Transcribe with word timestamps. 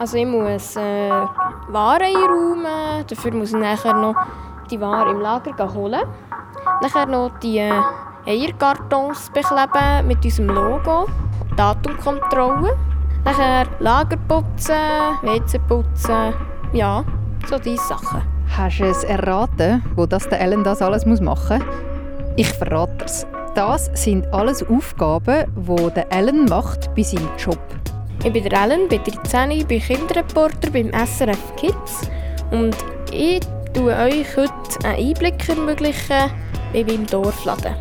Also 0.00 0.16
ich 0.16 0.24
muss 0.24 0.76
äh, 0.76 1.10
Waren 1.68 2.00
einräumen, 2.00 3.04
dafür 3.06 3.34
muss 3.34 3.50
ich 3.50 3.60
nachher 3.60 3.92
noch 3.92 4.14
die 4.70 4.80
Ware 4.80 5.10
im 5.10 5.20
Lager 5.20 5.74
holen. 5.74 6.00
Nachher 6.80 7.04
noch 7.04 7.38
die 7.40 7.58
äh, 7.58 7.70
Eierkartons 8.26 9.28
bekleben 9.28 10.06
mit 10.06 10.24
unserem 10.24 10.48
Logo, 10.48 11.06
Datumkontrolle. 11.54 12.78
Nachher 13.26 13.66
Lager 13.78 14.16
putzen, 14.26 14.74
WC 15.20 15.58
putzen, 15.68 16.32
ja, 16.72 17.04
so 17.46 17.58
diese 17.58 17.84
Sachen. 17.84 18.22
Hast 18.56 18.80
du 18.80 18.84
es 18.84 19.04
erraten, 19.04 19.82
wo 19.96 20.06
das 20.06 20.26
der 20.30 20.40
Ellen 20.40 20.64
das 20.64 20.80
alles 20.80 21.04
machen 21.04 21.26
muss? 21.26 21.50
Ich 22.36 22.48
verrate 22.54 23.04
es. 23.04 23.26
Das 23.54 23.90
sind 23.92 24.32
alles 24.32 24.66
Aufgaben, 24.66 25.44
die 25.54 25.90
der 25.90 26.10
Ellen 26.10 26.46
macht 26.46 26.94
bei 26.94 27.02
seinem 27.02 27.28
Job. 27.36 27.58
Ich 28.22 28.32
bin 28.34 28.44
Ellen, 28.52 28.86
bin 28.86 29.02
13, 29.02 29.50
ich 29.50 29.66
bin 29.66 29.80
Kinderreporter 29.80 30.70
beim 30.70 30.90
SRF 30.92 31.56
Kids 31.56 32.02
und 32.50 32.76
ich 33.10 33.40
tue 33.72 33.96
euch 33.96 34.36
heute 34.36 34.52
einen 34.84 35.08
Einblick 35.08 35.48
ermöglichen 35.48 36.30
wie 36.74 36.84
beim 36.84 37.06
Dorfladen. 37.06 37.74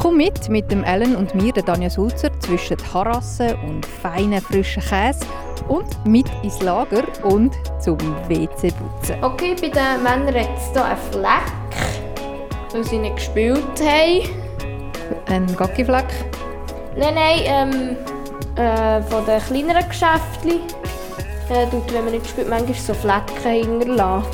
Komm 0.00 0.18
mit 0.18 0.48
mit 0.48 0.70
dem 0.70 0.84
Ellen 0.84 1.16
und 1.16 1.34
mir, 1.34 1.52
der 1.52 1.64
Danja 1.64 1.90
Sulzer, 1.90 2.30
zwischen 2.38 2.76
Harassen 2.94 3.56
und 3.66 3.84
feinen 3.84 4.40
frischen 4.40 4.80
Käse 4.80 5.26
und 5.66 6.06
mit 6.06 6.26
ins 6.44 6.62
Lager 6.62 7.02
und 7.24 7.52
zum 7.80 7.98
WC 8.28 8.70
putzen. 8.70 9.16
Okay, 9.22 9.56
bei 9.60 9.70
den 9.70 10.02
Männern 10.04 10.36
hat 10.36 10.56
es 10.56 10.70
hier 10.72 10.84
einen 10.84 10.98
Fleck, 11.10 12.72
weil 12.72 12.84
sie 12.84 12.98
nicht 12.98 13.16
gespielt 13.16 13.80
haben. 13.80 14.22
Ein 15.26 15.56
Gackifleck? 15.56 16.06
Nein, 16.96 17.14
nein, 17.14 17.40
ähm, 17.44 17.96
äh, 18.58 19.02
von 19.02 19.24
den 19.24 19.40
kleineren 19.40 19.88
Geschäften 19.88 20.60
äh, 21.50 21.66
wenn 21.92 22.04
man 22.04 22.12
nicht 22.12 22.26
spielt, 22.26 22.48
manchmal 22.48 22.74
so 22.74 22.94
Flecken 22.94 23.50
hinterlassen. 23.50 24.28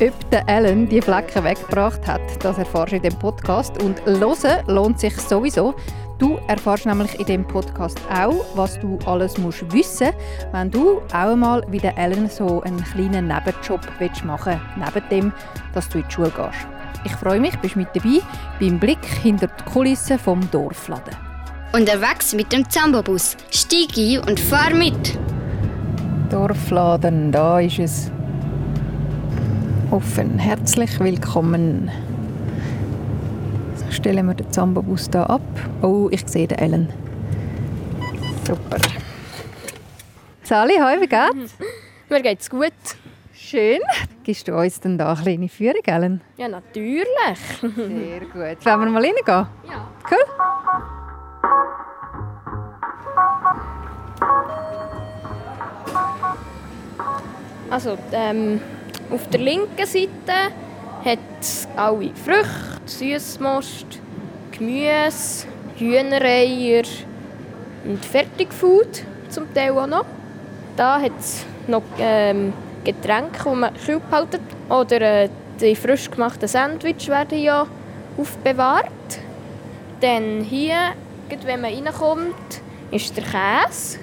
Ob 0.00 0.30
der 0.30 0.48
Ellen 0.48 0.88
die 0.88 1.00
Flecken 1.00 1.44
weggebracht 1.44 2.06
hat, 2.06 2.20
das 2.40 2.58
erfährst 2.58 2.92
du 2.92 2.96
in 2.96 3.02
dem 3.02 3.18
Podcast. 3.18 3.82
Und 3.82 4.04
hören 4.04 4.66
lohnt 4.66 4.98
sich 4.98 5.16
sowieso. 5.16 5.74
Du 6.18 6.38
erfährst 6.48 6.86
nämlich 6.86 7.18
in 7.18 7.26
dem 7.26 7.46
Podcast 7.46 7.98
auch, 8.12 8.44
was 8.54 8.78
du 8.80 8.98
alles 9.06 9.36
musst 9.38 9.72
wissen 9.72 10.10
wenn 10.52 10.70
du 10.70 10.98
auch 11.12 11.12
einmal 11.12 11.64
wie 11.68 11.78
der 11.78 11.96
Ellen 11.98 12.28
so 12.28 12.62
einen 12.62 12.82
kleinen 12.84 13.28
Nebenjob 13.28 13.80
machen 14.24 14.60
willst, 14.76 14.94
neben 14.94 15.08
dem, 15.10 15.32
dass 15.72 15.88
du 15.88 15.98
in 15.98 16.04
die 16.08 16.12
Schule 16.12 16.30
gehst. 16.30 16.66
Ich 17.04 17.12
freue 17.12 17.40
mich, 17.40 17.58
bist 17.58 17.76
mit 17.76 17.88
dabei 17.94 18.20
beim 18.60 18.78
Blick 18.78 19.04
hinter 19.04 19.48
die 19.48 19.64
Kulissen 19.64 20.18
vom 20.18 20.40
Dorfladen. 20.50 21.23
Unterwegs 21.74 22.32
mit 22.34 22.52
dem 22.52 22.70
Zambobus. 22.70 23.36
Stieg 23.50 23.98
ein 23.98 24.20
und 24.28 24.38
fahr 24.38 24.72
mit. 24.72 25.18
Dorfladen, 26.30 27.32
da 27.32 27.58
ist 27.58 27.80
es. 27.80 28.12
Offen. 29.90 30.38
Herzlich 30.38 31.00
willkommen. 31.00 31.90
So 33.74 33.90
stellen 33.90 34.24
wir 34.26 34.34
den 34.34 34.52
Zambobus 34.52 35.08
hier 35.10 35.28
ab. 35.28 35.42
Oh, 35.82 36.08
ich 36.12 36.24
sehe 36.28 36.46
den 36.46 36.58
Ellen. 36.58 36.92
Super. 38.46 38.78
Sali, 40.44 40.74
hi, 40.78 41.00
wie 41.00 41.08
geht's? 41.08 41.56
Mir 42.08 42.22
geht's 42.22 42.48
gut. 42.48 42.72
Schön. 43.34 43.80
Gibst 44.22 44.46
du 44.46 44.56
uns 44.56 44.78
denn 44.78 44.96
da 44.96 45.12
eine 45.12 45.22
kleine 45.22 45.48
Führung, 45.48 45.82
Ellen? 45.86 46.20
Ja, 46.36 46.46
natürlich. 46.46 47.08
Sehr 47.60 48.20
gut. 48.20 48.64
Wollen 48.64 48.80
wir 48.80 48.90
mal 48.90 49.02
reingehen? 49.02 49.24
Ja. 49.26 49.48
Cool. 50.08 50.53
Also, 57.70 57.96
ähm, 58.12 58.60
auf 59.10 59.28
der 59.28 59.40
linken 59.40 59.86
Seite 59.86 60.52
hat 61.04 61.18
es 61.40 61.68
alle 61.76 62.10
Früchte, 62.14 62.80
Süßmost, 62.86 63.86
Gemüse, 64.52 65.46
Hühnereier 65.78 66.84
und 67.84 68.04
Fertigfood 68.04 69.02
zum 69.28 69.52
Teil 69.52 69.72
auch 69.72 69.86
noch. 69.86 70.06
Da 70.76 71.00
hat 71.00 71.12
es 71.18 71.44
noch 71.66 71.82
ähm, 71.98 72.52
Getränke, 72.84 73.50
die 73.50 73.56
man 73.56 73.74
kühl 73.74 74.00
behalten. 74.00 74.40
Oder 74.68 75.00
äh, 75.24 75.28
die 75.60 75.76
frisch 75.76 76.10
gemachten 76.10 76.48
Sandwich 76.48 77.08
werden 77.08 77.38
ja 77.38 77.66
aufbewahrt. 78.16 78.90
Dann 80.00 80.42
hier, 80.42 80.92
wenn 81.44 81.60
man 81.60 81.72
reinkommt, 81.72 82.60
ist 82.90 83.16
der 83.16 83.24
Käse. 83.24 83.98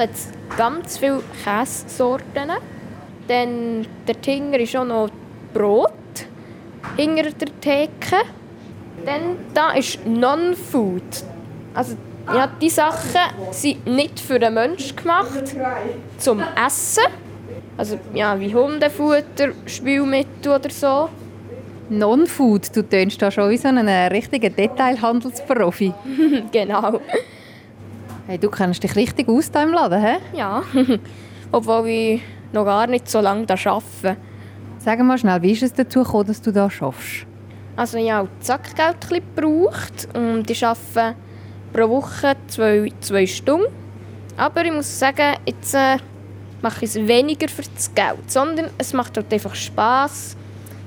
Hat 0.00 0.14
es 0.14 0.28
ganz 0.56 0.96
viele 0.96 1.22
Käsesorten. 1.44 2.52
Dann 3.28 3.86
der 4.08 4.20
Tinger 4.22 4.58
ist 4.58 4.74
auch 4.74 4.86
noch 4.86 5.10
Brot 5.52 5.92
hinter 6.96 7.30
der 7.32 7.60
Theke. 7.60 8.16
Dann 9.04 9.36
da 9.52 9.72
ist 9.72 10.06
Non-Food. 10.06 11.02
Also 11.74 11.96
ja, 12.34 12.46
die 12.46 12.70
Sachen 12.70 13.20
sind 13.50 13.86
nicht 13.86 14.18
für 14.20 14.38
den 14.38 14.54
Menschen 14.54 14.96
gemacht, 14.96 15.54
zum 16.16 16.42
Essen. 16.66 17.04
Also 17.76 17.98
ja, 18.14 18.40
wie 18.40 18.54
Hundefutter, 18.54 19.50
Spielmittel 19.66 20.54
oder 20.54 20.70
so. 20.70 21.10
Non-Food, 21.90 22.74
du 22.74 22.88
tönst 22.88 23.20
da 23.20 23.30
schon 23.30 23.50
wie 23.50 23.58
so 23.58 23.68
einen 23.68 23.86
richtigen 24.08 24.56
Detailhandelsprofi. 24.56 25.92
genau. 26.52 27.00
Hey, 28.30 28.38
du 28.38 28.48
kennst 28.48 28.80
dich 28.84 28.94
richtig 28.94 29.28
aus 29.28 29.50
hier 29.52 29.64
im 29.64 29.72
Laden, 29.72 30.00
hä? 30.00 30.18
Ja, 30.32 30.62
obwohl 31.50 31.88
ich 31.88 32.22
noch 32.52 32.64
gar 32.64 32.86
nicht 32.86 33.10
so 33.10 33.18
lange 33.18 33.44
da 33.44 33.54
arbeite. 33.54 34.16
Sag 34.78 35.00
mal 35.00 35.18
schnell, 35.18 35.42
wie 35.42 35.50
ist 35.50 35.64
es 35.64 35.72
dazu 35.72 36.04
gekommen, 36.04 36.28
dass 36.28 36.40
du 36.40 36.52
da 36.52 36.70
schaffst? 36.70 37.26
Also 37.74 37.98
ich 37.98 38.08
habe 38.08 38.28
Zackgeld 38.38 39.08
gebraucht 39.08 40.06
und 40.14 40.48
ich 40.48 40.64
arbeite 40.64 41.16
pro 41.72 41.88
Woche 41.88 42.36
zwei, 42.46 42.92
zwei 43.00 43.26
Stunden. 43.26 43.66
Aber 44.36 44.64
ich 44.64 44.72
muss 44.72 44.96
sagen, 44.96 45.34
jetzt 45.44 45.74
äh, 45.74 45.96
mache 46.62 46.84
ich 46.84 46.94
es 46.94 47.08
weniger 47.08 47.48
für 47.48 47.62
das 47.62 47.92
Geld, 47.92 48.30
sondern 48.30 48.66
es 48.78 48.92
macht 48.92 49.16
halt 49.16 49.32
einfach 49.34 49.56
Spass, 49.56 50.36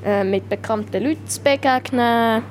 äh, 0.06 0.24
mit 0.24 0.48
bekannten 0.48 1.04
Leuten 1.04 1.28
zu 1.28 1.42
begegnen, 1.42 2.42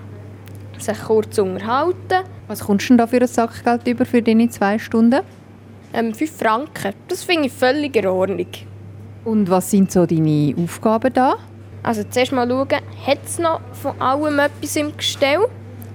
sich 0.76 1.02
kurz 1.02 1.34
zu 1.34 1.44
unterhalten. 1.44 2.26
Was 2.52 2.60
kommst 2.60 2.84
du 2.84 2.88
denn 2.88 2.98
da 2.98 3.06
für 3.06 3.18
ein 3.18 3.26
Sackgeld 3.26 3.88
über 3.88 4.04
für 4.04 4.20
deine 4.20 4.46
zwei 4.50 4.78
Stunden? 4.78 5.22
Ähm, 5.94 6.12
5 6.12 6.36
Franken. 6.36 6.92
Das 7.08 7.24
finde 7.24 7.46
ich 7.46 7.52
völlig 7.54 7.96
in 7.96 8.06
Ordnung. 8.06 8.46
Und 9.24 9.48
was 9.48 9.70
sind 9.70 9.90
so 9.90 10.04
deine 10.04 10.54
Aufgaben 10.62 11.14
da? 11.14 11.36
Also 11.82 12.02
zuerst 12.10 12.30
mal 12.32 12.46
schauen, 12.46 12.82
hat 13.06 13.20
es 13.24 13.38
noch 13.38 13.62
von 13.72 13.98
allem 13.98 14.38
etwas 14.38 14.76
im 14.76 14.94
Gestell? 14.94 15.46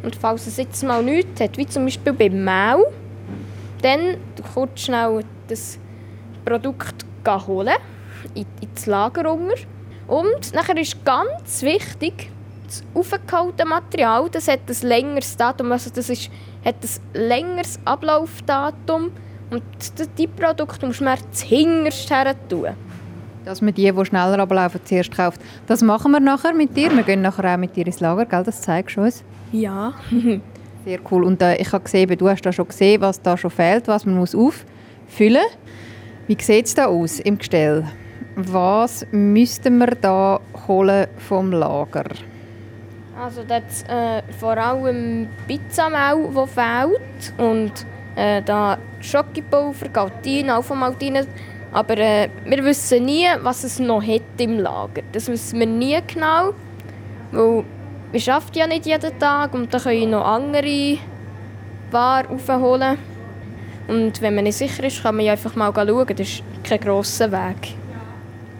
Und 0.01 0.15
falls 0.15 0.47
es 0.47 0.57
jetzt 0.57 0.83
mal 0.83 1.03
nichts 1.03 1.39
hat, 1.39 1.59
wie 1.59 1.67
zum 1.67 1.85
Beispiel 1.85 2.13
beim 2.13 2.43
Mehl, 2.43 2.87
dann 3.83 4.17
du 4.35 4.41
kurz 4.51 4.79
schnell 4.79 5.23
das 5.49 5.77
Produkt 6.43 7.05
holen, 7.45 7.75
ins 8.33 8.87
Lager 8.87 9.31
unter. 9.31 9.53
Und 10.07 10.55
nachher 10.55 10.77
ist 10.77 11.05
ganz 11.05 11.61
wichtig, 11.61 12.31
das 12.67 12.83
aufgeholte 12.93 13.65
Material, 13.65 14.29
das 14.29 14.47
hat 14.47 14.59
ein 14.67 14.87
längeres 14.87 15.35
Datum, 15.37 15.71
also 15.71 15.89
das 15.93 16.09
ist, 16.09 16.29
hat 16.63 16.75
ein 16.83 17.27
längeres 17.27 17.79
Ablaufdatum 17.85 19.11
und 19.49 19.63
die 20.17 20.27
Produkte 20.27 20.85
muss 20.85 21.01
man 21.01 21.17
zuhinterst 21.31 22.09
her 22.09 22.35
tun. 22.49 22.69
Dass 23.45 23.61
man 23.61 23.73
die, 23.73 23.91
die 23.91 24.05
schneller 24.05 24.39
ablaufen, 24.39 24.81
zuerst 24.83 25.15
kauft. 25.15 25.39
Das 25.67 25.81
machen 25.81 26.11
wir 26.11 26.19
nachher 26.19 26.53
mit 26.53 26.75
dir. 26.75 26.93
Wir 26.93 27.03
gehen 27.03 27.21
nachher 27.21 27.53
auch 27.53 27.57
mit 27.57 27.75
dir 27.75 27.85
ins 27.85 28.01
Lager, 28.01 28.25
gell? 28.25 28.43
das 28.43 28.61
zeigst 28.61 28.97
du 28.97 29.01
uns. 29.01 29.23
Ja. 29.53 29.93
Sehr 30.85 30.99
cool. 31.11 31.23
Und 31.23 31.41
äh, 31.41 31.55
ich 31.55 31.71
habe 31.71 31.83
gesehen, 31.83 32.17
du 32.17 32.27
hast 32.27 32.41
da 32.41 32.51
schon 32.51 32.67
gesehen, 32.67 32.99
was 32.99 33.21
da 33.21 33.37
schon 33.37 33.51
fehlt, 33.51 33.87
was 33.87 34.05
man 34.05 34.17
muss 34.17 34.35
auffüllen 34.35 35.41
muss. 35.43 35.57
Wie 36.27 36.37
sieht 36.41 36.65
es 36.65 36.75
da 36.75 36.87
aus 36.87 37.21
im 37.21 37.37
Gestell? 37.37 37.85
Was 38.35 39.05
müssten 39.11 39.77
wir 39.77 39.95
da 39.95 40.41
holen 40.67 41.07
vom 41.17 41.53
Lager? 41.53 42.03
Also 43.19 43.43
das 43.43 43.83
äh, 43.83 44.21
vor 44.39 44.57
allem 44.57 45.27
Pizzamehl, 45.47 46.29
das 46.35 46.51
fehlt 46.51 47.33
und 47.39 47.71
äh, 48.15 48.43
da 48.43 48.77
Schokipulver, 49.01 49.89
Galtine, 49.89 50.53
Alpha-Maltine. 50.53 51.25
Aber 51.73 51.97
äh, 51.97 52.29
wir 52.45 52.63
wissen 52.63 53.05
nie, 53.05 53.25
was 53.41 53.63
es 53.63 53.79
noch 53.79 54.03
hat 54.03 54.21
im 54.37 54.59
Lager. 54.59 55.01
Das 55.11 55.27
wissen 55.27 55.59
wir 55.59 55.65
nie 55.65 55.97
genau, 56.05 56.53
weil 57.31 57.63
wir 58.11 58.33
arbeiten 58.33 58.57
ja 58.57 58.67
nicht 58.67 58.85
jeden 58.85 59.19
Tag 59.19 59.53
und 59.53 59.73
dann 59.73 59.81
können 59.81 60.11
noch 60.11 60.25
andere 60.25 60.97
Waren 61.89 62.27
aufholen. 62.27 62.97
Und 63.87 64.21
wenn 64.21 64.35
man 64.35 64.43
nicht 64.43 64.57
sicher 64.57 64.83
ist, 64.83 65.01
kann 65.01 65.15
man 65.15 65.25
ja 65.25 65.31
einfach 65.31 65.55
mal 65.55 65.73
schauen. 65.73 66.05
Das 66.07 66.19
ist 66.19 66.43
kein 66.63 66.79
grosser 66.79 67.31
Weg. 67.31 67.73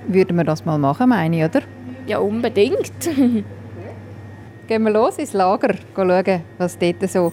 Würden 0.07 0.37
wir 0.37 0.45
das 0.45 0.65
mal 0.65 0.77
machen, 0.77 1.09
meine 1.09 1.37
ich, 1.37 1.45
oder? 1.45 1.61
Ja, 2.07 2.19
unbedingt. 2.19 2.91
Gehen 4.67 4.83
wir 4.83 4.91
los 4.91 5.17
ins 5.17 5.31
Lager, 5.31 5.75
schauen, 5.95 6.43
was 6.57 6.77
dort 6.77 7.09
so 7.09 7.31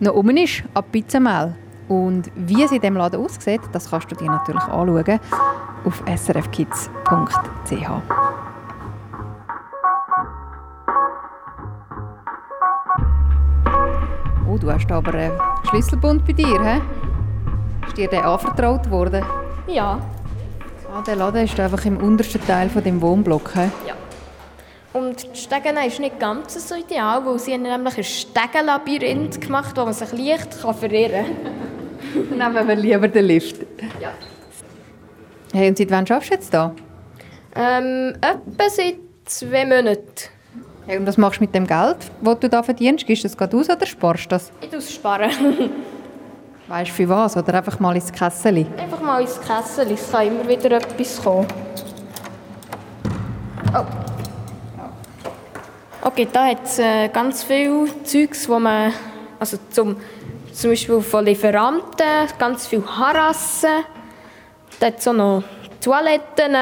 noch 0.00 0.14
rum 0.14 0.30
ist, 0.30 0.64
ab 0.74 0.86
Pizzamehl. 0.90 1.54
Und 1.88 2.30
wie 2.34 2.64
es 2.64 2.72
in 2.72 2.80
diesem 2.80 2.96
Laden 2.96 3.24
aussieht, 3.24 3.60
das 3.70 3.88
kannst 3.88 4.10
du 4.10 4.16
dir 4.16 4.28
natürlich 4.28 4.62
anschauen 4.64 5.20
auf 5.84 6.02
srfkids.ch. 6.06 6.90
Oh, 14.48 14.58
du 14.58 14.72
hast 14.72 14.90
aber 14.90 15.14
einen 15.14 15.32
Schlüsselbund 15.68 16.26
bei 16.26 16.32
dir, 16.32 16.60
hä? 16.60 16.80
Ist 17.86 17.96
dir 17.96 18.08
der 18.08 18.24
anvertraut 18.24 18.90
worden? 18.90 19.24
Ja. 19.68 20.00
Ah, 20.92 21.02
der 21.06 21.14
Laden 21.14 21.44
ist 21.44 21.60
einfach 21.60 21.84
im 21.84 21.98
untersten 21.98 22.44
Teil 22.44 22.68
von 22.68 22.82
dem 22.82 23.00
Wohnblock, 23.00 23.54
hä? 23.54 23.70
Ja. 23.86 23.89
Und 25.10 25.24
die 25.24 25.40
Stegen 25.40 25.76
ist 25.76 25.98
nicht 25.98 26.20
ganz 26.20 26.68
so 26.68 26.76
ideal, 26.76 27.26
weil 27.26 27.36
sie 27.40 27.52
haben 27.52 27.62
nämlich 27.62 27.98
ein 27.98 28.04
Stegenlabyrinth 28.04 29.40
gemacht, 29.40 29.76
wo 29.76 29.80
man 29.80 29.92
sich 29.92 30.12
leicht 30.12 30.62
kann 30.62 30.72
verirren 30.72 31.24
kann. 32.30 32.38
Nehmen 32.38 32.68
wir 32.68 32.76
lieber 32.76 33.08
den 33.08 33.24
Lift. 33.24 33.56
Ja. 34.00 34.12
Hey, 35.52 35.68
und 35.68 35.76
seit 35.76 35.90
wann 35.90 36.06
schaffst 36.06 36.30
du 36.30 36.34
jetzt 36.34 36.54
da? 36.54 36.72
Ähm, 37.56 38.14
etwa 38.20 38.68
seit 38.68 38.98
zwei 39.24 39.66
Monaten. 39.66 40.04
Hey, 40.86 40.96
und 40.96 41.08
was 41.08 41.16
machst 41.16 41.40
du 41.40 41.44
mit 41.44 41.56
dem 41.56 41.66
Geld, 41.66 41.96
das 42.22 42.38
du 42.38 42.48
da 42.48 42.62
verdienst? 42.62 43.04
Gibst 43.04 43.24
du 43.24 43.28
das 43.28 43.36
gerade 43.36 43.56
aus 43.56 43.68
oder 43.68 43.86
sparst 43.86 44.26
du 44.26 44.28
das? 44.28 44.52
Ich 44.60 44.70
muss 44.70 44.92
sparen. 44.92 45.32
Weißt 46.68 46.90
du 46.92 46.94
für 46.94 47.08
was? 47.08 47.36
Oder 47.36 47.54
einfach 47.54 47.80
mal 47.80 47.96
ins 47.96 48.12
Kessel? 48.12 48.64
Einfach 48.78 49.02
mal 49.02 49.22
ins 49.22 49.40
Kessel, 49.40 49.90
es 49.90 50.12
kann 50.12 50.28
immer 50.28 50.46
wieder 50.46 50.70
etwas 50.70 51.20
kommen. 51.20 51.48
Oh. 53.74 54.09
Okay, 56.02 56.26
da 56.32 56.46
hat 56.46 56.64
es 56.64 56.78
äh, 56.78 57.08
ganz 57.08 57.42
viel 57.42 57.86
Zeugs, 58.04 58.48
wo 58.48 58.58
man, 58.58 58.92
also 59.38 59.58
zum, 59.70 59.96
zum 60.50 60.70
Beispiel 60.70 61.00
von 61.02 61.26
Lieferanten, 61.26 62.26
ganz 62.38 62.66
viel 62.66 62.82
Harassen, 62.86 63.84
da 64.78 64.86
hat 64.86 64.98
es 64.98 65.06
auch 65.06 65.12
noch 65.12 65.42
Toiletten. 65.78 66.56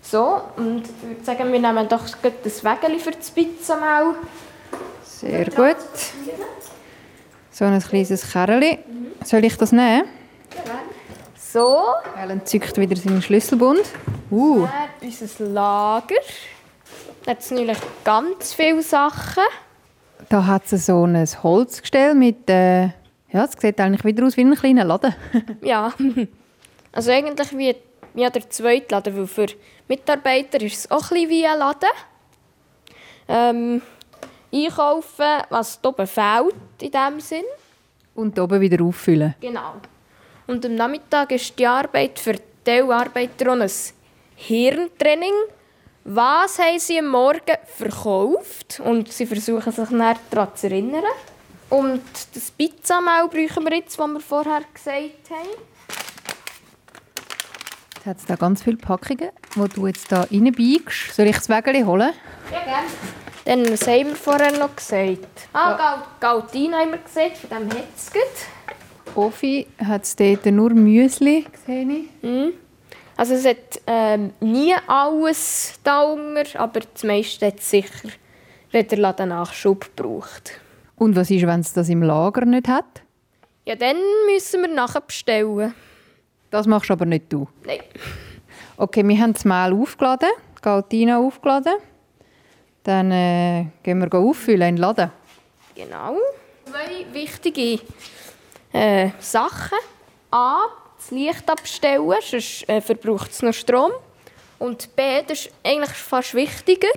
So, 0.00 0.40
und 0.56 0.84
ich 0.84 1.08
würde 1.08 1.24
sagen, 1.24 1.52
wir 1.52 1.60
nehmen 1.60 1.86
doch 1.88 2.02
das 2.42 2.64
Wägeli 2.64 2.98
für 2.98 3.10
das 3.10 3.30
Pizzamehl. 3.30 4.14
Sehr 5.04 5.44
gut. 5.44 5.76
So 7.50 7.66
ein 7.66 7.78
kleines 7.80 8.32
Kerli. 8.32 8.78
Soll 9.24 9.44
ich 9.44 9.56
das 9.58 9.72
nehmen? 9.72 10.04
So, 11.36 11.84
Ellen 12.18 12.46
zückt 12.46 12.78
wieder 12.78 12.96
seinen 12.96 13.20
Schlüsselbund. 13.20 13.82
Uh, 14.30 14.66
dann 14.66 14.88
unser 15.02 15.44
Lager. 15.44 16.14
Da 17.24 17.30
hat 17.32 17.40
es 17.40 17.50
natürlich 17.50 17.78
ganz 18.04 18.52
viele 18.52 18.82
Sachen. 18.82 19.44
da 20.28 20.46
hat 20.46 20.72
es 20.72 20.86
so 20.86 21.04
ein 21.06 21.26
Holzgestell 21.42 22.14
mit... 22.14 22.50
Äh, 22.50 22.90
ja, 23.30 23.44
es 23.44 23.52
sieht 23.58 23.80
eigentlich 23.80 24.04
wieder 24.04 24.26
aus 24.26 24.36
wie 24.36 24.42
ein 24.42 24.54
kleiner 24.54 24.84
Laden. 24.84 25.14
Ja, 25.62 25.92
also 26.92 27.10
eigentlich 27.10 27.56
wie, 27.56 27.76
wie 28.14 28.28
der 28.28 28.50
zweite 28.50 28.94
Laden, 28.94 29.16
weil 29.16 29.26
für 29.26 29.46
Mitarbeiter 29.88 30.60
ist 30.60 30.76
es 30.76 30.90
auch 30.90 31.10
ein 31.12 31.28
wie 31.28 31.46
ein 31.46 31.58
Laden. 31.58 31.88
Ähm, 33.28 33.82
einkaufen, 34.52 35.42
was 35.48 35.78
oben 35.82 36.06
fehlt 36.06 36.54
in 36.80 36.90
diesem 36.90 37.20
Sinn. 37.20 37.44
Und 38.14 38.38
oben 38.38 38.60
wieder 38.60 38.84
auffüllen. 38.84 39.34
Genau. 39.40 39.74
Und 40.46 40.66
am 40.66 40.74
Nachmittag 40.74 41.32
ist 41.32 41.58
die 41.58 41.66
Arbeit 41.66 42.18
für 42.18 42.34
die 42.34 42.42
Teilarbeiter 42.64 43.52
auch 43.52 43.56
ein 43.56 43.70
Hirntraining. 44.36 45.32
Was 46.04 46.58
haben 46.58 46.78
sie 46.78 46.98
am 46.98 47.08
Morgen 47.08 47.56
verkauft? 47.76 48.80
Und 48.84 49.12
sie 49.12 49.26
versuchen 49.26 49.72
sich 49.72 49.88
dann 49.88 50.16
daran 50.30 50.56
zu 50.56 50.66
erinnern. 50.66 51.04
Und 51.70 52.02
das 52.34 52.50
Pizzamehl 52.50 53.28
brauchen 53.28 53.64
wir 53.64 53.76
jetzt, 53.76 53.98
was 53.98 54.08
wir 54.08 54.20
vorher 54.20 54.62
gesagt 54.74 55.30
haben. 55.30 55.48
Jetzt 57.94 58.06
hat 58.06 58.18
es 58.18 58.26
da 58.26 58.34
ganz 58.34 58.62
viele 58.64 58.76
Packungen, 58.76 59.30
die 59.54 59.68
du 59.74 59.86
jetzt 59.86 60.10
da 60.10 60.22
reinbiegst. 60.22 61.14
Soll 61.14 61.28
ich 61.28 61.36
das 61.36 61.48
Wägeli 61.48 61.82
holen? 61.82 62.12
Ja, 62.50 62.64
gerne. 62.64 62.86
Dann, 63.44 63.72
was 63.72 63.86
haben 63.86 64.08
wir 64.08 64.16
vorher 64.16 64.58
noch 64.58 64.74
gesagt? 64.74 65.48
Ah, 65.52 65.76
Gal 65.76 66.02
Galtin 66.20 66.74
haben 66.74 66.90
wir 66.90 66.98
gesagt, 66.98 67.38
von 67.38 67.50
dem 67.50 67.70
hat 67.70 67.84
es. 67.96 68.10
Offi 69.14 69.66
hat 69.84 70.04
es 70.04 70.16
dort 70.16 70.46
nur 70.46 70.70
Müsli, 70.70 71.46
sehe 71.66 71.82
ich. 71.82 72.22
Mhm. 72.22 72.52
Also 73.22 73.34
es 73.34 73.46
hat 73.46 73.80
ähm, 73.86 74.32
nie 74.40 74.74
alles 74.88 75.78
da 75.84 76.02
unter, 76.02 76.58
aber 76.58 76.80
das 76.80 77.04
meiste 77.04 77.46
hat 77.46 77.60
sicher, 77.60 78.08
wenn 78.72 78.88
der 78.88 78.98
Laden 78.98 79.28
Nachschub 79.28 79.94
braucht. 79.94 80.60
Und 80.96 81.14
was 81.14 81.30
ist, 81.30 81.46
wenn 81.46 81.60
es 81.60 81.72
das 81.72 81.88
im 81.88 82.02
Lager 82.02 82.44
nicht 82.44 82.66
hat? 82.66 83.04
Ja, 83.64 83.76
dann 83.76 83.96
müssen 84.26 84.62
wir 84.62 84.74
nachher 84.74 85.02
bestellen. 85.02 85.72
Das 86.50 86.66
machst 86.66 86.90
aber 86.90 87.04
nicht 87.04 87.32
du. 87.32 87.46
Nein. 87.64 87.78
Okay, 88.76 89.06
wir 89.06 89.16
haben 89.20 89.34
das 89.34 89.44
Mehl 89.44 89.72
aufgeladen, 89.72 90.30
Galtina 90.60 91.20
aufgeladen. 91.20 91.74
Dann 92.82 93.12
äh, 93.12 93.66
gehen 93.84 94.00
wir 94.00 94.12
auffüllen 94.18 94.70
in 94.70 94.74
den 94.74 94.82
Laden. 94.82 95.12
Genau. 95.76 96.16
Zwei 96.64 97.06
wichtige 97.12 97.80
äh, 98.72 99.10
Sachen. 99.20 99.78
A, 100.32 100.62
das 101.02 101.10
Licht 101.10 101.50
abstellen, 101.50 102.12
sonst 102.20 102.68
äh, 102.68 102.80
verbraucht 102.80 103.30
es 103.30 103.42
noch 103.42 103.52
Strom. 103.52 103.90
Und 104.58 104.94
B, 104.94 105.02
das 105.26 105.46
ist 105.46 105.52
eigentlich 105.64 105.90
fast 105.90 106.34
wichtiger. 106.34 106.88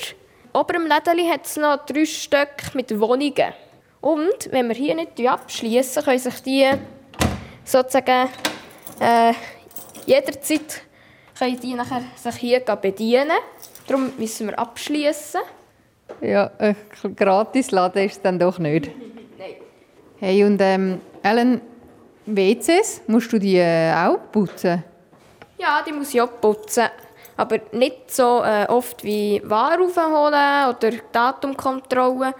Ober 0.54 0.76
im 0.76 0.86
Lädeli 0.86 1.28
hat 1.28 1.46
es 1.46 1.58
noch 1.58 1.86
drei 1.86 2.06
Stück 2.06 2.74
mit 2.76 2.98
Wohnungen. 3.00 3.54
Und 4.02 4.52
wenn 4.52 4.68
wir 4.68 4.76
hier 4.76 4.96
nicht 4.96 5.20
abschließen, 5.20 6.04
können 6.04 6.20
sich 6.20 6.40
die 6.44 6.70
sozusagen 7.64 8.30
äh, 9.00 9.34
jederzeit 10.06 10.84
können 11.38 11.60
die 11.60 11.74
nachher 11.74 12.04
sich 12.16 12.36
hier 12.36 12.60
bedienen. 12.60 13.32
Darum 13.88 14.12
müssen 14.18 14.48
wir 14.48 14.60
abschließen. 14.60 15.42
Ja, 16.22 16.52
ein 16.60 16.76
gratis 17.16 17.72
Laden 17.72 18.06
ist 18.06 18.18
es 18.18 18.22
dann 18.22 18.40
doch 18.40 18.60
nicht. 18.60 18.90
Nein. 19.38 19.56
Hey, 20.20 20.44
und 20.44 20.62
ähm, 20.62 21.02
Ellen, 21.24 21.62
WCs, 22.26 23.02
musst 23.08 23.32
du 23.32 23.40
die 23.40 23.58
äh, 23.58 23.94
auch 23.94 24.18
putzen? 24.32 24.84
Ja, 25.58 25.82
die 25.86 25.92
muss 25.92 26.14
ich 26.14 26.22
auch 26.22 26.42
putzen. 26.42 26.86
Aber 27.38 27.60
nicht 27.72 28.12
so 28.12 28.42
äh, 28.44 28.66
oft 28.68 29.04
wie 29.04 29.42
Ware 29.46 29.84
aufholen 29.84 30.70
oder 30.70 30.92
Datumkontrolle. 31.12 32.34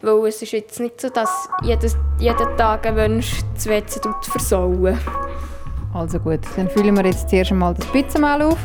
Weil 0.00 0.28
es 0.28 0.42
ist 0.42 0.52
jetzt 0.52 0.80
nicht 0.80 1.00
so, 1.00 1.08
dass 1.08 1.48
jedes, 1.62 1.96
jeden 2.18 2.56
Tag 2.56 2.86
ein 2.86 2.94
Mensch 2.94 3.40
das 3.54 3.66
WC 3.66 4.00
versauen. 4.22 4.98
Also 5.92 6.18
gut, 6.18 6.40
dann 6.56 6.68
füllen 6.68 6.96
wir 6.96 7.04
jetzt 7.04 7.28
zuerst 7.28 7.50
einmal 7.50 7.74
das 7.74 7.86
Pizzamehl 7.86 8.42
auf. 8.42 8.58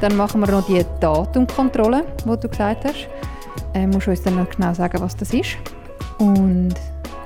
Dann 0.00 0.16
machen 0.16 0.40
wir 0.40 0.50
noch 0.50 0.66
die 0.66 0.84
Datumkontrolle, 1.00 2.04
die 2.24 2.40
du 2.40 2.48
gesagt 2.48 2.84
hast. 2.84 3.08
Äh, 3.74 3.86
musst 3.86 4.06
du 4.06 4.10
uns 4.10 4.22
dann 4.22 4.36
noch 4.36 4.48
genau 4.48 4.72
sagen, 4.72 5.00
was 5.00 5.16
das 5.16 5.34
ist. 5.34 5.56
Und 6.18 6.74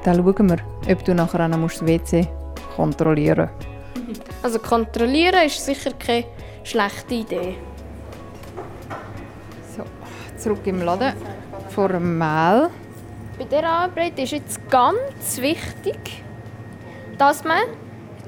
dann 0.05 0.17
schauen 0.17 0.49
wir, 0.51 0.59
ob 0.91 1.05
du 1.05 1.15
nachher 1.15 1.45
auch 1.45 1.49
noch 1.49 1.59
musst 1.59 1.81
das 1.81 1.87
WC 1.87 2.29
kontrollieren 2.77 3.49
Also 4.43 4.59
kontrollieren 4.59 5.47
ist 5.47 5.65
sicher 5.65 5.93
keine 5.99 6.25
schlechte 6.65 7.15
Idee. 7.15 7.57
So, 9.77 9.85
zurück 10.37 10.67
im 10.67 10.83
Laden. 10.83 11.13
Vor 11.71 11.89
dem 11.89 12.19
Mehl. 12.19 12.69
Bei 13.39 13.45
dieser 13.45 13.69
Arbeit 13.69 14.19
ist 14.19 14.33
jetzt 14.33 14.71
ganz 14.71 15.41
wichtig, 15.41 16.23
dass 17.19 17.45
man 17.45 17.63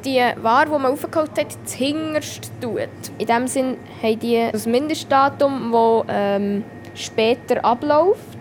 die 0.05 0.21
Ware, 0.43 0.67
die 0.67 0.73
man 0.73 0.93
aufgeholt 0.93 1.39
hat, 1.39 1.57
zuhinterst 1.65 2.53
tut. 2.61 2.89
In 3.19 3.27
dem 3.27 3.47
Sinn 3.47 3.77
haben 4.03 4.19
die 4.19 4.49
das 4.51 4.67
Mindestdatum, 4.67 5.73
das 5.73 6.05
ähm, 6.09 6.65
später 6.95 7.65
abläuft. 7.65 8.39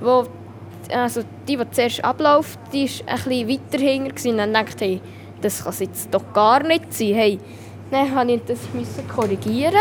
wo 0.00 0.26
also 0.92 1.22
die, 1.48 1.56
die 1.56 1.70
zuerst 1.70 2.04
abläuft, 2.04 2.58
die 2.72 2.88
war 3.06 3.14
ein 3.14 3.46
bisschen 3.46 3.48
weiter 3.48 3.78
hinter 3.78 4.30
und 4.30 4.38
dann 4.38 4.52
dachte 4.52 4.84
ich, 4.84 5.00
das 5.42 5.62
kann 5.62 5.72
es 5.72 5.80
jetzt 5.80 6.14
doch 6.14 6.32
gar 6.32 6.62
nicht 6.62 6.92
sein. 6.92 7.14
Hey, 7.14 7.38
dann 7.90 8.10
musste 8.10 8.32
ich 8.32 8.86
das 8.96 9.14
korrigieren. 9.14 9.74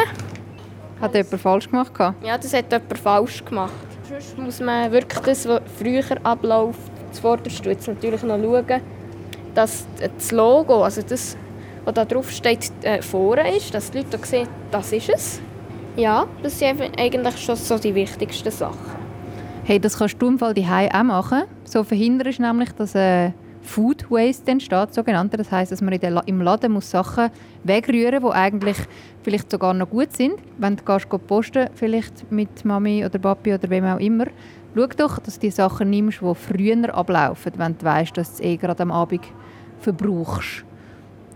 Hat 0.99 1.15
jemand 1.15 1.41
falsch 1.41 1.69
gemacht? 1.69 1.91
Ja, 2.23 2.37
das 2.37 2.53
hat 2.53 2.71
jemand 2.71 2.97
falsch 2.97 3.43
gemacht. 3.45 3.71
Sonst 4.07 4.37
muss 4.37 4.59
man 4.59 4.91
wirklich 4.91 5.19
das, 5.21 5.47
was 5.47 5.61
früher 5.77 6.03
abläuft, 6.23 6.91
zuvorderst 7.11 7.65
jetzt 7.65 7.87
natürlich 7.87 8.21
noch 8.23 8.37
schauen, 8.37 8.81
dass 9.55 9.87
das 9.99 10.31
Logo, 10.31 10.83
also 10.83 11.01
das, 11.01 11.37
was 11.85 11.93
da 11.93 12.05
drauf 12.05 12.29
steht, 12.29 12.71
äh, 12.83 13.01
vorne 13.01 13.55
ist, 13.55 13.73
dass 13.73 13.91
die 13.91 13.99
Leute 13.99 14.19
sehen, 14.23 14.47
das 14.69 14.91
ist 14.91 15.09
es. 15.09 15.41
Ja, 15.95 16.25
das 16.43 16.59
sind 16.59 16.81
eigentlich 16.97 17.37
schon 17.37 17.55
so 17.55 17.77
die 17.77 17.93
wichtigsten 17.95 18.51
Sachen. 18.51 19.01
Hey, 19.63 19.79
das 19.79 19.97
kannst 19.97 20.21
du 20.21 20.27
im 20.27 20.39
Fall 20.39 20.53
auch 20.53 21.03
machen. 21.03 21.43
So 21.63 21.83
verhinderst 21.83 22.39
du 22.39 22.43
nämlich, 22.43 22.71
dass 22.73 22.95
äh, 22.95 23.31
Food 23.61 24.09
Waste 24.09 24.51
entsteht, 24.51 24.93
sogenannte. 24.93 25.37
Das 25.37 25.51
heißt, 25.51 25.71
dass 25.71 25.81
man 25.81 25.97
der, 25.99 26.23
im 26.25 26.41
Laden 26.41 26.71
muss 26.71 26.89
Sachen 26.89 27.29
wegrühren 27.63 28.21
muss, 28.21 28.33
die 28.33 28.37
eigentlich 28.37 28.77
vielleicht 29.23 29.51
sogar 29.51 29.73
noch 29.73 29.89
gut 29.89 30.13
sind. 30.13 30.35
Wenn 30.57 30.75
du 30.75 30.83
gehst, 30.83 31.09
gehst 31.09 31.27
posten 31.27 31.69
vielleicht 31.75 32.31
mit 32.31 32.65
Mami 32.65 33.05
oder 33.05 33.19
Papi 33.19 33.53
oder 33.53 33.69
wem 33.69 33.85
auch 33.85 33.99
immer, 33.99 34.25
schau 34.75 34.87
doch, 34.87 35.19
dass 35.19 35.35
du 35.35 35.41
die 35.41 35.51
Sachen 35.51 35.89
nimmst, 35.89 36.21
die 36.21 36.35
früher 36.35 36.93
ablaufen, 36.93 37.53
wenn 37.57 37.77
du 37.77 37.85
weißt, 37.85 38.17
dass 38.17 38.37
du 38.37 38.43
es 38.43 38.49
eh 38.49 38.57
gerade 38.57 38.83
am 38.83 38.91
Abend 38.91 39.21
verbrauchst. 39.79 40.65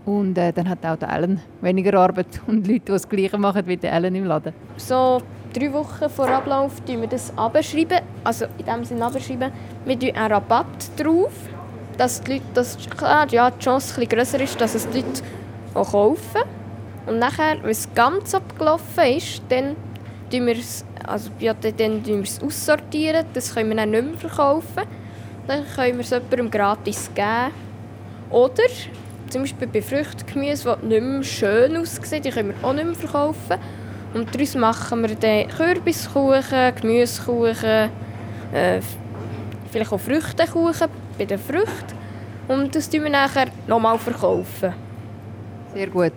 Und 0.04 0.38
äh, 0.38 0.52
dann 0.52 0.68
hat 0.68 0.86
auch 0.86 0.96
der 0.96 1.12
Ellen 1.12 1.40
weniger 1.60 1.98
Arbeit 1.98 2.40
und 2.46 2.66
Leute, 2.66 2.80
die 2.80 2.92
das 2.92 3.08
Gleiche 3.08 3.38
machen 3.38 3.66
wie 3.66 3.76
der 3.76 3.92
Ellen 3.92 4.14
im 4.14 4.24
Laden. 4.24 4.52
So 4.76 5.20
drei 5.52 5.72
Wochen 5.72 6.08
vor 6.08 6.28
Ablauf 6.28 6.76
schreiben 6.86 7.02
wir 7.02 7.08
das 7.08 7.36
abschreiben, 7.36 7.98
also 8.22 8.46
in 8.58 8.66
dem 8.66 8.84
Sinne 8.84 9.04
abschreiben. 9.04 9.50
Wir 9.84 9.98
tun 9.98 10.10
einen 10.14 10.32
Rabatt 10.32 10.90
drauf, 10.96 11.32
dass 11.96 12.20
die 12.22 12.34
Leute, 12.34 12.44
dass, 12.54 12.76
klar, 12.96 13.26
ja, 13.30 13.50
die 13.50 13.58
Chance 13.58 14.00
etwas 14.00 14.16
grösser 14.16 14.40
ist, 14.40 14.60
dass 14.60 14.74
es 14.74 14.88
die 14.88 14.98
Leute 14.98 15.22
auch 15.74 15.92
kaufen. 15.92 16.42
Und 17.06 17.18
nachher, 17.18 17.62
wenn 17.62 17.70
es 17.70 17.88
ganz 17.94 18.34
abgelaufen 18.34 19.04
ist, 19.16 19.42
dann 19.48 19.76
tun 20.30 20.46
wir 20.46 20.56
es, 20.56 20.84
also, 21.06 21.30
ja, 21.38 21.54
dann 21.54 22.02
tun 22.02 22.04
wir 22.04 22.22
es 22.22 22.42
aussortieren, 22.42 23.24
das 23.32 23.54
können 23.54 23.70
wir 23.70 23.76
dann 23.76 23.90
nicht 23.90 24.04
mehr 24.04 24.18
verkaufen. 24.18 24.82
Dann 25.46 25.64
können 25.74 25.94
wir 25.94 26.00
es 26.00 26.10
jemandem 26.10 26.50
gratis 26.50 27.10
geben. 27.14 27.52
Oder 28.30 28.64
zum 29.30 29.42
Beispiel 29.42 29.68
bei 29.68 29.82
Früchten, 29.82 30.26
Gemüse, 30.26 30.76
die 30.82 30.86
nicht 30.86 31.02
mehr 31.02 31.22
schön 31.22 31.76
aussehen, 31.76 32.22
die 32.22 32.30
können 32.30 32.54
wir 32.60 32.68
auch 32.68 32.72
nicht 32.72 32.86
mehr 32.86 32.94
verkaufen. 32.94 33.58
Und 34.14 34.34
daraus 34.34 34.54
machen 34.54 35.02
wir 35.02 35.14
dann 35.14 35.48
Kürbiskuchen, 35.48 36.74
Gemüsekuchen, 36.80 37.90
äh, 38.52 38.80
vielleicht 39.70 39.92
auch 39.92 40.00
Früchtekuchen 40.00 40.88
bei 41.18 41.24
den 41.24 41.38
Früchten. 41.38 41.94
Und 42.48 42.74
das 42.74 42.88
verkaufen 42.88 43.04
wir 43.04 43.10
nachher 43.10 43.46
nochmal 43.66 43.98
verkaufen. 43.98 44.72
Sehr 45.74 45.88
gut. 45.88 46.12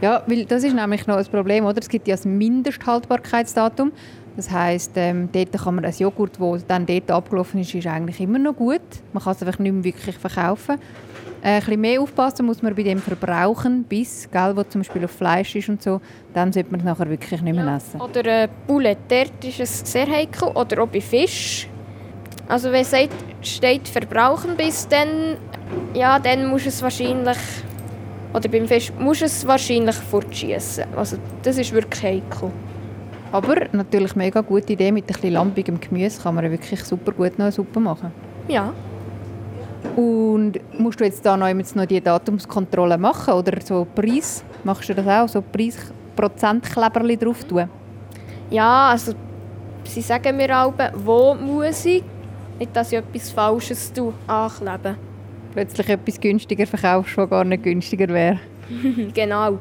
Ja, 0.00 0.22
weil 0.26 0.44
das 0.46 0.64
ist 0.64 0.74
nämlich 0.74 1.06
noch 1.06 1.16
ein 1.16 1.26
Problem, 1.26 1.64
oder? 1.64 1.78
Es 1.80 1.88
gibt 1.88 2.08
ja 2.08 2.16
ein 2.16 2.38
Mindesthaltbarkeitsdatum. 2.38 3.92
Das 4.36 4.50
heisst, 4.50 4.92
ähm, 4.96 5.28
dort 5.32 5.52
kann 5.52 5.76
man 5.76 5.84
ein 5.84 5.94
Joghurt, 5.96 6.38
das 6.38 6.66
dann 6.66 6.84
dort 6.84 7.10
abgelaufen 7.10 7.60
ist, 7.60 7.74
ist 7.74 7.86
eigentlich 7.86 8.20
immer 8.20 8.38
noch 8.38 8.54
gut. 8.54 8.82
Man 9.12 9.22
kann 9.22 9.32
es 9.34 9.42
einfach 9.42 9.58
nicht 9.58 9.72
mehr 9.72 9.84
wirklich 9.84 10.18
verkaufen. 10.18 10.78
Äh, 11.42 11.48
ein 11.48 11.58
bisschen 11.60 11.80
mehr 11.80 12.00
aufpassen 12.00 12.44
muss 12.44 12.62
man 12.62 12.74
bei 12.74 12.82
dem 12.82 12.98
Verbrauchen, 12.98 13.84
bis, 13.84 14.28
gell, 14.30 14.56
wo 14.56 14.62
zum 14.64 14.80
Beispiel 14.80 15.04
auf 15.04 15.12
Fleisch 15.12 15.54
ist 15.54 15.68
und 15.68 15.82
so, 15.82 16.00
dann 16.34 16.52
sollte 16.52 16.70
man 16.70 16.80
es 16.80 16.86
nachher 16.86 17.08
wirklich 17.08 17.40
nicht 17.40 17.54
mehr 17.54 17.64
ja. 17.64 17.76
essen. 17.76 18.00
Oder 18.00 18.42
äh, 18.42 18.48
Poulet, 18.66 18.98
dort 19.08 19.44
ist 19.44 19.60
es 19.60 19.80
sehr 19.92 20.06
heikel. 20.10 20.48
Oder 20.48 20.82
auch 20.82 20.88
bei 20.88 21.00
Fisch. 21.00 21.68
Also 22.48 22.70
wenn 22.70 22.82
es 22.82 22.94
steht 23.42 23.88
verbrauchen 23.88 24.56
bis 24.56 24.86
dann, 24.88 25.36
ja, 25.94 26.18
dann 26.18 26.46
muss 26.46 26.66
es 26.66 26.80
wahrscheinlich, 26.82 27.38
oder 28.32 28.48
beim 28.48 28.66
Fisch 28.68 28.92
muss 28.98 29.22
es 29.22 29.46
wahrscheinlich 29.46 29.96
fortschießen. 29.96 30.84
Also 30.96 31.16
das 31.42 31.58
ist 31.58 31.72
wirklich 31.72 32.02
heikel. 32.02 32.50
Aber 33.32 33.56
natürlich 33.72 34.12
eine 34.12 34.24
mega 34.24 34.40
gute 34.40 34.72
Idee, 34.72 34.92
mit 34.92 35.04
ein 35.04 35.06
bisschen 35.06 35.32
lampigem 35.32 35.80
Gemüse 35.80 36.22
kann 36.22 36.36
man 36.36 36.50
wirklich 36.50 36.82
super 36.84 37.12
gut 37.12 37.38
noch 37.38 37.46
eine 37.46 37.52
Suppe 37.52 37.80
machen. 37.80 38.12
Ja. 38.48 38.72
Und 39.96 40.54
musst 40.78 41.00
du 41.00 41.04
jetzt 41.04 41.24
da 41.26 41.36
noch, 41.36 41.52
noch 41.52 41.86
die 41.86 42.00
Datumskontrolle 42.00 42.98
machen 42.98 43.34
oder 43.34 43.60
so 43.62 43.86
Preis? 43.94 44.44
Machst 44.62 44.88
du 44.88 44.94
das 44.94 45.06
auch, 45.06 45.28
so 45.28 45.42
Preisprozentkleberli 45.42 47.16
drauf 47.16 47.44
tun? 47.44 47.68
Ja, 48.50 48.90
also 48.90 49.12
sie 49.84 50.02
sagen 50.02 50.36
mir 50.36 50.56
auch, 50.56 50.72
wo 50.94 51.34
muss 51.34 51.84
ich, 51.84 52.04
nicht, 52.58 52.74
dass 52.76 52.92
ich 52.92 52.98
etwas 52.98 53.30
Falsches 53.30 53.92
anklebe. 54.26 54.96
Plötzlich 55.52 55.88
etwas 55.88 56.20
günstiger 56.20 56.66
verkaufst, 56.66 57.16
was 57.16 57.30
gar 57.30 57.44
nicht 57.44 57.62
günstiger 57.62 58.08
wäre. 58.08 58.38
genau. 59.14 59.58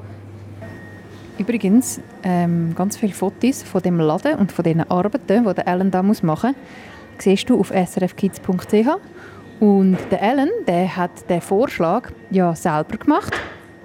Übrigens, 1.38 2.00
ähm, 2.24 2.74
ganz 2.75 2.96
viele 2.98 3.14
Fotos 3.14 3.64
von 3.64 3.82
dem 3.82 4.00
Laden 4.00 4.36
und 4.36 4.52
von 4.52 4.64
den 4.64 4.90
Arbeiten, 4.90 5.44
die 5.46 5.68
Ellen 5.68 5.92
da 5.92 6.02
machen 6.02 6.25
muss, 6.25 6.42
siehst 7.18 7.50
du 7.50 7.60
auf 7.60 7.72
srfkids.ch. 7.72 8.88
Und 9.60 9.98
der 10.12 10.22
Alan, 10.22 10.50
der 10.68 10.96
hat 10.96 11.30
den 11.30 11.42
Vorschlag 11.42 12.12
ja 12.30 12.56
selber 12.56 12.98
gemacht, 12.98 13.34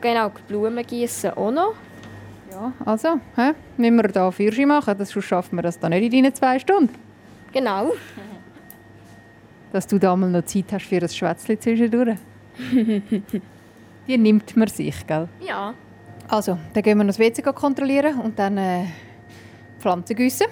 Genau, 0.00 0.30
die 0.30 0.40
Blumen 0.48 0.86
gießen 0.86 1.32
auch 1.32 1.50
noch. 1.50 1.74
Ja, 2.60 2.72
also, 2.84 3.20
hä? 3.36 3.54
müssen 3.78 3.96
wir 3.96 4.08
da 4.08 4.30
Führerschein 4.30 4.68
machen, 4.68 4.94
sonst 4.98 5.24
schaffen 5.24 5.56
wir 5.56 5.62
das 5.62 5.78
dann 5.78 5.92
nicht 5.92 6.12
in 6.12 6.24
deinen 6.24 6.34
zwei 6.34 6.58
Stunden. 6.58 6.94
Genau. 7.52 7.92
Dass 9.72 9.86
du 9.86 9.98
da 9.98 10.14
mal 10.14 10.28
noch 10.28 10.44
Zeit 10.44 10.66
hast 10.72 10.84
für 10.84 11.00
ein 11.00 11.08
Schwätzchen 11.08 11.58
zwischendurch. 11.58 12.18
Die 14.06 14.18
nimmt 14.18 14.56
man 14.56 14.68
sich, 14.68 15.06
gell? 15.06 15.28
Ja. 15.40 15.72
Also, 16.28 16.58
dann 16.74 16.82
gehen 16.82 16.98
wir 16.98 17.04
noch 17.04 17.14
das 17.14 17.18
WC 17.18 17.40
kontrollieren 17.40 18.20
und 18.20 18.38
dann 18.38 18.58
äh, 18.58 18.84
Pflanzen 19.78 20.16
gießen. 20.16 20.46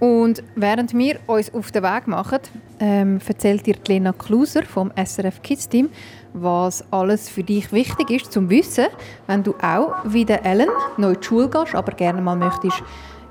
Und 0.00 0.42
während 0.56 0.94
wir 0.94 1.20
uns 1.26 1.52
auf 1.52 1.70
den 1.72 1.82
Weg 1.82 2.06
machen, 2.06 2.38
ähm, 2.80 3.20
erzählt 3.26 3.66
dir 3.66 3.76
Lena 3.86 4.12
Kluser 4.12 4.62
vom 4.62 4.90
SRF 4.96 5.42
Kids 5.42 5.68
Team, 5.68 5.90
was 6.32 6.82
alles 6.90 7.28
für 7.28 7.44
dich 7.44 7.70
wichtig 7.70 8.10
ist 8.10 8.32
zum 8.32 8.48
Wissen, 8.48 8.86
wenn 9.26 9.42
du 9.42 9.54
auch 9.62 9.94
wie 10.04 10.24
der 10.24 10.44
Ellen 10.46 10.70
neu 10.96 11.14
die 11.14 11.26
Schule 11.26 11.50
gehst, 11.50 11.74
aber 11.74 11.92
gerne 11.92 12.22
mal 12.22 12.36
möchtest 12.36 12.82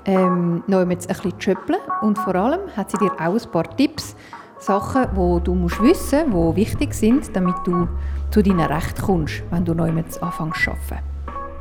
ähm, 0.06 0.62
neu 0.68 0.86
mit 0.86 1.00
ein 1.00 1.06
bisschen 1.08 1.40
schöppeln. 1.40 1.80
Und 2.02 2.18
vor 2.18 2.36
allem 2.36 2.60
hat 2.76 2.92
sie 2.92 2.98
dir 2.98 3.12
auch 3.14 3.34
ein 3.34 3.50
paar 3.50 3.76
Tipps, 3.76 4.14
Sachen, 4.60 5.06
die 5.12 5.44
du 5.44 5.54
musst 5.54 5.82
wissen 5.82 6.30
die 6.30 6.56
wichtig 6.56 6.94
sind, 6.94 7.34
damit 7.34 7.56
du 7.64 7.88
zu 8.30 8.42
deinen 8.42 8.60
Rechten 8.60 9.00
kommst, 9.02 9.42
wenn 9.50 9.64
du 9.64 9.74
neu 9.74 9.90
mit 9.90 10.22
anfängst 10.22 10.62
zu 10.62 10.70
arbeiten. 10.70 11.04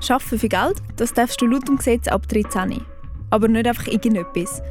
Arbeiten 0.10 0.40
für 0.40 0.50
Geld, 0.50 0.78
das 0.98 1.14
darfst 1.14 1.42
du 1.42 1.48
laut 1.48 1.68
dem 1.68 1.78
Gesetz 1.78 2.08
ab 2.08 2.28
13. 2.28 2.82
Aber 3.32 3.48
nicht 3.48 3.68
einfach 3.68 3.88
irgendetwas. 3.88 4.62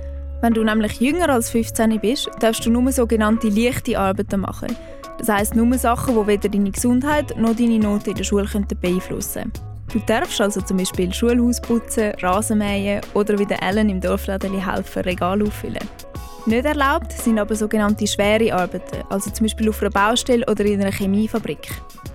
Wenn 0.40 0.54
du 0.54 0.62
nämlich 0.62 1.00
jünger 1.00 1.30
als 1.30 1.50
15 1.50 1.98
bist, 2.00 2.30
darfst 2.38 2.64
du 2.64 2.70
nur 2.70 2.92
sogenannte 2.92 3.48
leichte 3.48 3.98
Arbeiten 3.98 4.40
machen. 4.40 4.76
Das 5.18 5.28
heisst 5.28 5.56
nur 5.56 5.76
Sachen, 5.76 6.14
die 6.14 6.26
weder 6.28 6.48
deine 6.48 6.70
Gesundheit 6.70 7.36
noch 7.36 7.56
deine 7.56 7.78
Noten 7.78 8.10
in 8.10 8.16
der 8.16 8.24
Schule 8.24 8.46
beeinflussen 8.80 9.52
können. 9.52 9.68
Du 9.92 9.98
darfst 10.00 10.40
also 10.40 10.60
zum 10.60 10.76
Beispiel 10.76 11.12
Schulhaus 11.12 11.60
putzen, 11.60 12.12
Rasen 12.20 12.58
mähen 12.58 13.00
oder 13.14 13.36
wie 13.38 13.46
der 13.46 13.62
Ellen 13.62 13.88
im 13.88 14.00
Dorfläden 14.00 14.52
helfen, 14.64 15.02
Regal 15.02 15.42
auffüllen. 15.42 15.78
Nicht 16.48 16.64
erlaubt 16.64 17.12
sind 17.12 17.38
aber 17.38 17.54
sogenannte 17.54 18.06
schwere 18.06 18.54
Arbeiten, 18.54 19.04
also 19.10 19.30
zum 19.30 19.44
Beispiel 19.44 19.68
auf 19.68 19.82
einer 19.82 19.90
Baustelle 19.90 20.46
oder 20.50 20.64
in 20.64 20.80
einer 20.80 20.90
Chemiefabrik. 20.90 21.68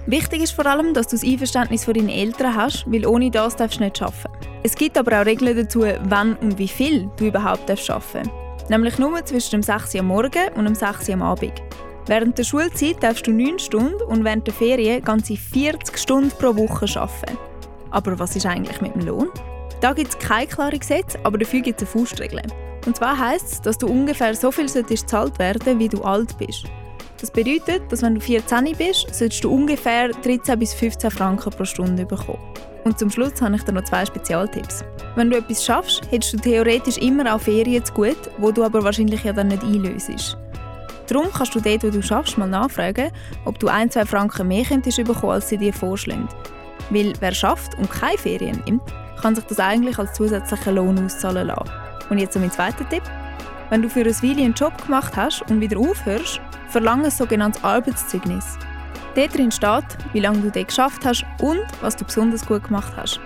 Wichtig 0.08 0.42
ist 0.42 0.54
vor 0.54 0.66
allem, 0.66 0.92
dass 0.96 1.06
du 1.06 1.18
das 1.18 1.24
Einverständnis 1.24 1.86
von 1.86 1.94
deinen 1.94 2.10
Eltern 2.10 2.56
hast, 2.56 2.84
weil 2.88 3.06
ohne 3.06 3.30
das 3.30 3.56
darfst 3.56 3.80
du 3.80 3.84
nicht 3.84 4.02
arbeiten. 4.02 4.34
Es 4.64 4.74
gibt 4.74 4.98
aber 4.98 5.22
auch 5.22 5.26
Regeln 5.28 5.56
dazu, 5.56 5.86
wann 6.06 6.36
und 6.38 6.58
wie 6.58 6.68
viel 6.68 7.12
du 7.16 7.28
überhaupt 7.28 7.70
arbeiten 7.70 7.86
darfst. 7.88 8.70
Nämlich 8.72 8.98
nur 8.98 9.24
zwischen 9.24 9.52
dem 9.52 9.62
6 9.62 9.94
Uhr 9.94 10.00
am 10.00 10.08
Morgen 10.08 10.50
und 10.56 10.66
dem 10.66 10.74
6 10.74 11.10
Uhr 11.10 11.14
am 11.14 11.22
Abend. 11.22 11.54
Während 12.08 12.36
der 12.36 12.44
Schulzeit 12.44 13.04
darfst 13.04 13.28
du 13.28 13.32
9 13.32 13.60
Stunden 13.60 14.02
und 14.02 14.24
während 14.24 14.48
der 14.48 14.56
Ferien 14.56 15.04
ganze 15.04 15.38
40 15.38 15.96
Stunden 15.96 16.32
pro 16.32 16.56
Woche 16.56 16.88
arbeiten. 17.00 17.38
Aber 17.92 18.18
was 18.18 18.36
ist 18.36 18.48
eigentlich 18.48 18.82
mit 18.82 18.96
dem 18.96 19.06
Lohn? 19.06 19.30
Da 19.80 19.94
gibt 19.94 20.10
es 20.10 20.18
keine 20.18 20.48
klare 20.48 20.80
Gesetze, 20.80 21.20
aber 21.24 21.38
dafür 21.38 21.62
gibt 21.62 21.84
es 21.84 21.88
eine 21.88 22.00
Faustregel. 22.00 22.42
Und 22.86 22.98
zwar 22.98 23.18
heisst 23.18 23.54
es, 23.54 23.62
dass 23.62 23.78
du 23.78 23.88
ungefähr 23.88 24.36
so 24.36 24.52
viel 24.52 24.68
gezahlt 24.84 25.40
werden 25.40 25.80
wie 25.80 25.90
du 25.90 26.02
alt 26.04 26.38
bist. 26.38 26.66
Das 27.20 27.32
bedeutet, 27.32 27.90
dass 27.90 28.02
wenn 28.02 28.16
du 28.16 28.22
14 28.22 28.76
bist, 28.78 29.14
solltest 29.16 29.44
du 29.44 29.54
ungefähr 29.54 30.10
13 30.10 30.60
bis 30.60 30.74
15 30.74 31.10
Franken 31.10 31.52
pro 31.52 31.64
Stunde 31.64 32.06
bekommen. 32.06 32.40
Und 32.84 33.00
zum 33.00 33.10
Schluss 33.10 33.42
habe 33.42 33.56
ich 33.56 33.64
dir 33.64 33.72
noch 33.72 33.86
zwei 33.86 34.06
Spezialtipps. 34.06 34.84
Wenn 35.16 35.30
du 35.30 35.38
etwas 35.38 35.64
schaffst, 35.64 36.02
hättest 36.12 36.34
du 36.34 36.38
theoretisch 36.40 36.98
immer 36.98 37.34
auch 37.34 37.40
Ferien 37.40 37.86
zu 37.86 37.94
gut, 37.94 38.18
wo 38.40 38.52
du 38.52 38.64
aber 38.64 38.84
wahrscheinlich 38.84 39.24
ja 39.24 39.32
dann 39.32 39.48
nicht 39.48 39.64
einlöst. 39.64 40.38
Darum 41.08 41.28
kannst 41.32 41.56
du 41.56 41.62
dort, 41.62 41.84
wo 41.84 41.90
du 41.90 42.02
schaffst, 42.02 42.38
mal 42.38 42.48
nachfragen, 42.48 43.12
ob 43.46 43.58
du 43.60 43.68
ein, 43.68 43.90
zwei 43.90 44.06
Franken 44.06 44.48
mehr 44.48 44.66
könntest 44.66 44.98
bekommen, 44.98 45.34
als 45.34 45.48
sie 45.48 45.58
dir 45.58 45.74
vorschlagen. 45.74 46.28
Weil 46.90 47.14
wer 47.22 47.34
schafft 47.34 47.78
und 47.78 47.90
keine 47.90 48.18
Ferien 48.18 48.62
nimmt, 48.66 48.82
kann 49.22 49.36
sich 49.36 49.46
das 49.46 49.60
eigentlich 49.60 49.98
als 49.98 50.14
zusätzlichen 50.14 50.76
Lohn 50.76 51.06
auszahlen 51.06 51.48
lassen. 51.48 51.83
Und 52.10 52.18
jetzt 52.18 52.38
mein 52.38 52.52
zweiter 52.52 52.88
Tipp. 52.90 53.04
Wenn 53.70 53.82
du 53.82 53.90
für 53.90 54.02
eine 54.02 54.12
Weile 54.12 54.44
einen 54.44 54.54
Job 54.54 54.78
gemacht 54.84 55.16
hast 55.16 55.42
und 55.50 55.60
wieder 55.60 55.80
aufhörst, 55.80 56.40
verlange 56.70 57.06
ein 57.06 57.12
sogenanntes 57.12 57.64
Arbeitszeugnis. 57.64 58.58
Dort 59.16 59.38
drin 59.38 59.52
steht, 59.52 59.86
wie 60.12 60.20
lange 60.20 60.40
du 60.40 60.52
dort 60.52 60.68
geschafft 60.68 61.06
hast 61.06 61.26
und 61.42 61.64
was 61.82 61.96
du 61.96 62.06
besonders 62.06 62.46
gut 62.46 62.64
gemacht 62.66 62.94
hast. 62.98 63.20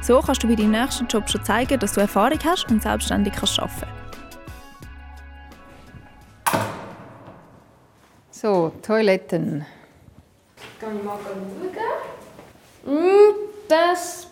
So 0.00 0.20
kannst 0.20 0.42
du 0.42 0.48
bei 0.48 0.56
deinem 0.56 0.72
nächsten 0.72 1.06
Job 1.06 1.28
schon 1.28 1.44
zeigen, 1.44 1.78
dass 1.78 1.92
du 1.92 2.00
Erfahrung 2.00 2.38
hast 2.44 2.68
und 2.70 2.82
selbstständig 2.82 3.34
kannst 3.34 3.60
arbeiten 3.60 3.86
So, 8.30 8.72
Toiletten. 8.82 9.64
Kann 10.80 10.96
ich 10.96 11.04
mal 11.04 11.16
schauen? 11.22 12.94
Mm, 12.94 13.34
Das 13.68 14.26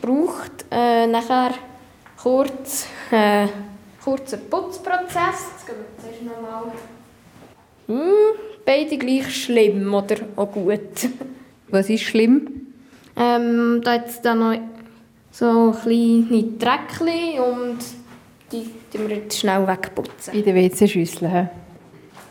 braucht 0.00 0.64
äh, 0.70 1.08
nachher 1.08 1.54
kurz, 2.22 2.86
äh, 3.10 3.46
kurzen 4.02 4.40
Putzprozess. 4.48 5.50
Jetzt 5.52 5.66
gehen 5.66 5.76
wir 5.76 6.02
zuerst 6.02 6.22
nochmal. 6.22 6.72
Mm, 7.86 8.38
beide 8.64 8.98
gleich 8.98 9.44
schlimm 9.44 9.92
oder 9.92 10.16
auch 10.36 10.52
gut. 10.52 11.08
Was 11.68 11.88
ist 11.88 12.04
schlimm? 12.04 12.72
Ähm, 13.16 13.80
da 13.84 13.92
hat 13.92 14.08
es 14.08 14.20
dann 14.22 14.38
noch 14.38 14.58
so 15.30 15.74
kleine 15.82 16.42
Dreckchen 16.58 17.40
und 17.40 17.78
die 18.52 18.70
tun 18.92 19.08
wir 19.08 19.16
jetzt 19.16 19.38
schnell 19.38 19.66
wegputzen. 19.66 20.34
In 20.34 20.44
der 20.44 20.54
WC-Schüssel. 20.54 21.28
hä? 21.28 21.48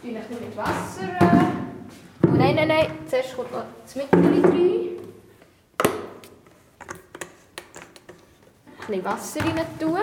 Ich 0.03 0.09
ein 0.09 0.15
bisschen 0.15 0.45
mit 0.45 0.57
Wasser. 0.57 1.03
Äh. 1.19 2.37
Nein, 2.37 2.55
nein, 2.55 2.67
nein. 2.67 2.87
Zuerst 3.07 3.35
kommt 3.35 3.51
noch 3.51 3.63
das 3.83 3.95
Mittel 3.95 4.43
rein. 4.43 4.88
Bisschen 8.89 9.05
Wasser 9.05 9.39
rein 9.41 9.65
tun. 9.79 9.99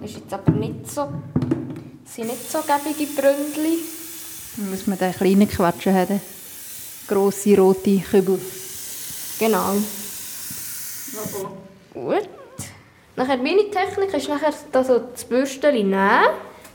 Das 0.00 0.10
ist 0.10 0.18
jetzt 0.18 0.32
aber 0.32 0.52
nicht 0.52 0.90
so, 0.90 1.08
das 2.04 2.14
sind 2.14 2.28
nicht 2.28 2.50
so 2.50 2.58
gäbige 2.60 3.12
Bründli. 3.12 3.78
Dann 4.56 4.70
muss 4.70 4.86
man 4.86 4.98
den 4.98 5.12
kleinen 5.12 5.48
quatschen 5.48 5.94
haben. 5.94 6.20
Grosse 7.08 7.56
rote 7.56 7.98
Kübel. 7.98 8.40
Genau. 9.38 9.74
Gut. 11.92 12.28
Nachher 13.16 13.36
meine 13.38 13.70
Technik 13.70 14.12
ist 14.14 14.28
nachher 14.28 14.52
da 14.72 14.84
so 14.84 14.98
das 14.98 15.24
Bürstchen 15.24 15.74
nehmen. 15.74 16.26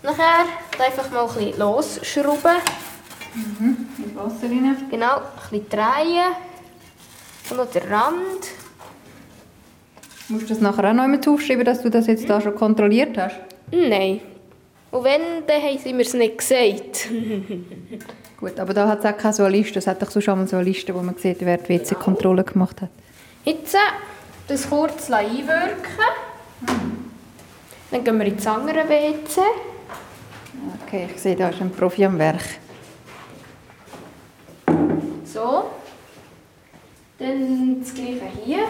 Nachher 0.03 0.45
einfach 0.79 1.11
mal 1.11 1.27
ein 1.27 1.33
bisschen 1.35 1.59
losschrauben. 1.59 2.57
Mit 3.97 4.15
Wasser 4.15 4.43
rein. 4.43 4.87
Genau, 4.89 5.17
ein 5.17 5.21
bisschen 5.49 5.69
drehen. 5.69 6.35
Und 7.49 7.57
noch 7.57 7.71
den 7.71 7.91
Rand. 7.91 8.47
Musst 10.31 10.45
du 10.45 10.53
das 10.53 10.61
nachher 10.61 10.89
auch 10.89 10.93
noch 10.93 11.03
einmal 11.03 11.19
aufschreiben, 11.27 11.65
dass 11.65 11.81
du 11.81 11.89
das 11.89 12.07
jetzt 12.07 12.29
da 12.29 12.39
schon 12.39 12.55
kontrolliert 12.55 13.17
hast? 13.17 13.35
Nein. 13.69 14.21
Und 14.89 15.03
wenn, 15.03 15.21
dann 15.45 15.61
haben 15.61 15.77
sie 15.77 15.93
mir 15.93 16.03
es 16.03 16.13
nicht 16.13 16.37
gesagt. 16.37 17.09
Gut, 18.37 18.57
aber 18.57 18.73
da 18.73 18.87
hat 18.87 18.99
es 18.99 19.05
auch 19.05 19.17
keine 19.17 19.33
so 19.33 19.43
eine 19.43 19.57
Liste. 19.57 19.79
Es 19.79 19.87
hat 19.87 20.01
doch 20.01 20.09
sonst 20.09 20.29
einmal 20.29 20.47
so 20.47 20.55
eine 20.55 20.65
Liste, 20.65 20.95
wo 20.95 21.01
man 21.01 21.17
sieht, 21.17 21.37
wer 21.41 21.57
die 21.57 21.69
WC-Kontrolle 21.69 22.45
gemacht 22.45 22.81
hat. 22.81 22.89
Jetzt 23.43 23.75
äh, 23.75 23.77
das 24.47 24.69
kurz 24.69 25.11
einwirken. 25.11 25.75
Dann 27.91 28.03
gehen 28.03 28.17
wir 28.17 28.25
ins 28.25 28.47
andere 28.47 28.87
WC. 28.87 29.41
Okay, 30.85 31.09
ich 31.13 31.21
sehe, 31.21 31.35
da 31.35 31.49
ist 31.49 31.59
ein 31.59 31.71
Profi 31.71 32.05
am 32.05 32.17
Werk. 32.17 32.41
So. 35.25 35.65
Dann 37.19 37.81
das 37.81 37.93
gleiche 37.93 38.21
hier. 38.45 38.63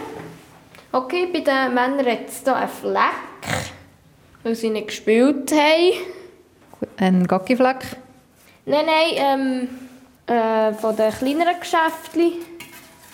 Okay, 0.94 1.26
bei 1.32 1.40
den 1.40 1.72
Männern 1.72 2.04
hat 2.04 2.28
es 2.28 2.42
hier 2.44 2.54
einen 2.54 2.68
Fleck, 2.68 3.72
weil 4.42 4.54
sie 4.54 4.68
nicht 4.68 4.88
gespielt 4.88 5.50
haben. 5.50 5.92
Ein 6.98 7.26
Gackifleck. 7.26 7.96
Nein, 8.66 8.84
nein, 8.84 9.14
ähm, 9.16 9.68
äh, 10.26 10.74
von 10.74 10.94
den 10.94 11.10
kleineren 11.10 11.58
Geschäften 11.58 12.32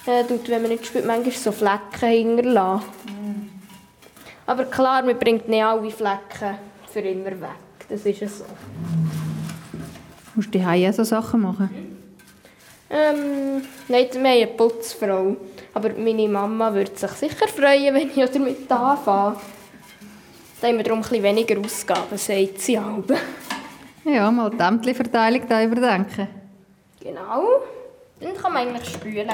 äh, 0.06 0.24
tut, 0.24 0.48
wenn 0.48 0.62
man 0.62 0.72
nicht 0.72 0.86
spielt, 0.86 1.06
manchmal 1.06 1.32
so 1.32 1.52
Flecken 1.52 2.08
hinterlassen. 2.08 2.84
Aber 4.44 4.64
klar, 4.64 5.04
man 5.04 5.16
bringt 5.16 5.48
nicht 5.48 5.62
alle 5.62 5.88
Flecken 5.92 6.58
für 6.92 7.00
immer 7.00 7.30
weg. 7.30 7.86
Das 7.88 8.04
ist 8.04 8.22
es 8.22 8.38
so. 8.38 8.44
Musst 10.34 10.52
du 10.52 10.58
daheim 10.58 10.90
auch 10.90 10.94
so 10.94 11.04
Sachen 11.04 11.42
machen? 11.42 11.70
Ähm, 12.90 13.62
nein, 13.86 14.08
wir 14.10 14.18
haben 14.18 14.26
eine 14.26 14.46
Putzfrau. 14.48 15.36
Aber 15.78 15.90
meine 15.90 16.26
Mama 16.26 16.74
würde 16.74 16.90
sich 16.96 17.10
sicher 17.12 17.46
freuen, 17.46 17.94
wenn 17.94 18.10
ich 18.10 18.30
damit 18.32 18.68
anfange. 18.68 19.36
Da 20.60 20.66
haben 20.66 20.76
wir 20.76 20.82
darum 20.82 20.98
ein 20.98 21.02
bisschen 21.02 21.22
weniger 21.22 21.60
Ausgaben, 21.60 22.18
sagt 22.18 22.60
sie 22.60 22.76
auch. 22.76 23.04
Ja, 24.04 24.28
mal 24.32 24.50
die 24.50 24.58
Ämterverteilung 24.58 25.42
da 25.48 25.62
überdenken. 25.62 26.26
Genau. 27.00 27.44
Dann 28.18 28.34
kann 28.34 28.52
man 28.52 28.66
eigentlich 28.66 28.88
spülen. 28.88 29.30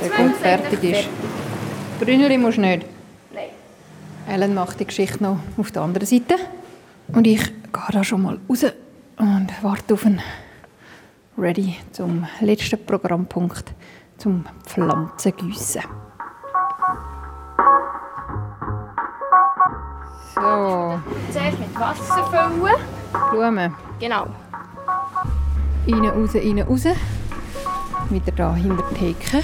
Der 0.00 0.10
kommt 0.10 0.36
fertig 0.36 0.84
ist. 0.84 1.08
Brünneli 1.98 2.38
musst 2.38 2.58
du 2.58 2.60
nicht. 2.60 2.86
Nein. 3.32 3.48
Ellen 4.28 4.54
macht 4.54 4.78
die 4.78 4.84
Geschichte 4.84 5.20
noch 5.24 5.40
auf 5.56 5.72
der 5.72 5.82
anderen 5.82 6.06
Seite. 6.06 6.36
Und 7.08 7.26
ich 7.26 7.42
gehe 7.42 7.90
da 7.90 8.04
schon 8.04 8.22
mal 8.22 8.38
raus 8.48 8.64
und 9.16 9.48
warte 9.62 9.94
auf 9.94 10.06
einen 10.06 10.22
Ready 11.36 11.76
zum 11.90 12.26
letzten 12.40 12.84
Programmpunkt, 12.86 13.74
zum 14.18 14.44
Pflanzengießen. 14.66 15.82
So, 20.34 21.00
Zuerst 21.32 21.58
mit 21.58 21.74
Wasser 21.74 22.24
füllen. 22.30 22.76
Blumen. 23.32 23.74
Genau. 23.98 24.26
Rein, 25.88 26.04
raus, 26.04 26.34
rein, 26.36 26.60
raus. 26.60 26.84
Wieder 28.10 28.32
da 28.32 28.54
hinter 28.54 28.84
die 28.92 29.14
Theke. 29.14 29.42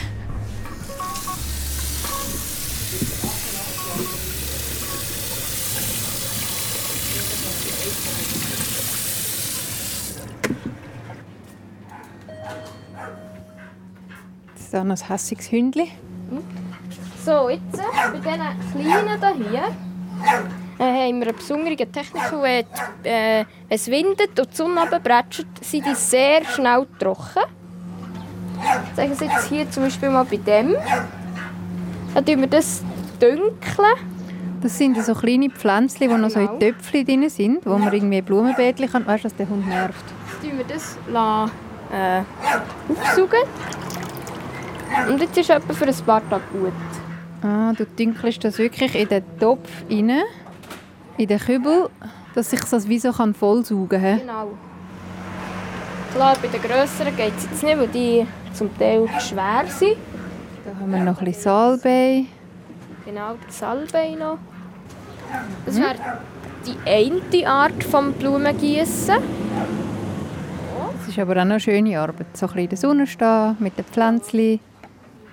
Jetzt 14.70 14.74
da 14.78 14.85
noch 14.85 15.02
ein 15.02 15.09
hässiges 15.09 15.50
Hündchen. 15.50 15.88
So, 17.26 17.48
jetzt 17.48 17.74
äh, 17.74 17.83
bei 18.12 18.18
diesen 18.18 19.18
kleinen 19.18 19.50
hier 19.50 19.62
äh, 20.78 21.09
haben 21.09 21.18
wir 21.18 21.26
eine 21.26 21.33
besondere 21.33 21.74
Technik. 21.74 22.22
Wenn 22.40 22.64
äh, 23.02 23.44
es 23.68 23.88
windet 23.88 24.38
und 24.38 24.52
die 24.52 24.56
Sonne 24.56 24.83
runterbretschert, 24.83 25.48
sind 25.61 25.87
die 25.87 25.94
sehr 25.96 26.44
schnell 26.44 26.87
trocken. 27.00 27.42
Sagen 28.94 29.14
Sie 29.16 29.24
jetzt 29.24 29.48
hier 29.48 29.68
zum 29.68 29.83
Beispiel 29.83 30.09
mal 30.09 30.24
bei 30.24 30.37
dem. 30.37 30.76
Dann 32.14 32.24
tun 32.24 32.40
wir 32.40 32.46
das 32.46 32.85
dünkeln. 33.20 33.96
Das 34.62 34.78
sind 34.78 35.04
so 35.04 35.14
kleine 35.16 35.50
Pflänzchen, 35.50 36.09
die 36.09 36.14
noch 36.16 36.30
so 36.30 36.38
in 36.38 36.46
Genau. 36.46 36.59
Töpfchen 36.61 37.04
drin 37.04 37.28
sind, 37.28 37.66
wo 37.66 37.76
man 37.76 37.92
irgendwie 37.92 38.22
Blumenbeetchen 38.22 38.88
kann. 38.88 39.04
Weißt 39.04 39.24
du, 39.24 39.28
dass 39.30 39.37
der 39.37 39.48
Hund 39.48 39.66
nervt? 39.66 40.04
Jetzt 40.30 40.48
tun 40.48 40.59
wir 40.59 40.64
das 40.64 40.96
lassen, 41.09 41.50
äh, 41.92 42.22
aufsaugen. 42.92 43.48
Und 45.09 45.20
jetzt 45.20 45.37
ist 45.38 45.50
es 45.50 45.57
etwa 45.57 45.72
für 45.72 45.87
ein 45.87 45.94
paar 46.07 46.29
Tage 46.29 46.42
gut. 46.53 46.72
Ah, 47.42 47.72
du 47.72 47.87
dünkelst 47.87 48.44
das 48.44 48.59
wirklich 48.59 48.94
in 48.94 49.09
den 49.09 49.24
Topf 49.38 49.68
rein, 49.90 50.11
in 51.16 51.26
den 51.26 51.38
Kübel, 51.38 51.88
dass 52.35 52.50
sich 52.50 52.61
das 52.61 52.88
wie 52.88 52.98
so 52.98 53.12
kann 53.12 53.35
vollsaugen 53.35 53.88
kann. 53.88 54.18
Genau. 54.20 54.48
Klar, 56.14 56.37
bei 56.42 56.48
den 56.48 56.61
grösseren 56.61 57.16
geht 57.16 57.33
es 57.37 57.44
jetzt 57.44 57.62
nicht, 57.62 57.79
weil 57.79 57.88
die 57.88 58.26
zum 58.53 58.76
Teil 58.79 59.09
schwer 59.20 59.64
sind. 59.68 59.96
Da 60.64 60.81
haben 60.81 60.92
wir 60.92 61.00
noch 61.00 61.18
ein 61.18 61.24
bisschen 61.24 61.42
Salbei. 61.42 62.24
Genau, 63.05 63.35
der 63.42 63.53
Salbei 63.53 64.16
noch. 64.18 64.38
Das 65.64 65.76
wäre 65.76 65.94
die 66.66 66.76
eine 66.87 67.48
Art 67.48 67.83
vom 67.85 68.12
Blumengießen. 68.12 69.16
Das 70.98 71.09
ist 71.09 71.18
aber 71.18 71.33
auch 71.33 71.37
noch 71.37 71.53
eine 71.53 71.61
schöne 71.61 71.98
Arbeit. 71.98 72.37
So 72.37 72.46
ein 72.46 72.48
bisschen 72.48 72.62
in 72.62 72.68
der 72.68 72.79
Sonne 72.79 73.07
stehen, 73.07 73.57
mit 73.61 73.79
den 73.79 73.85
Pflänzchen. 73.85 74.61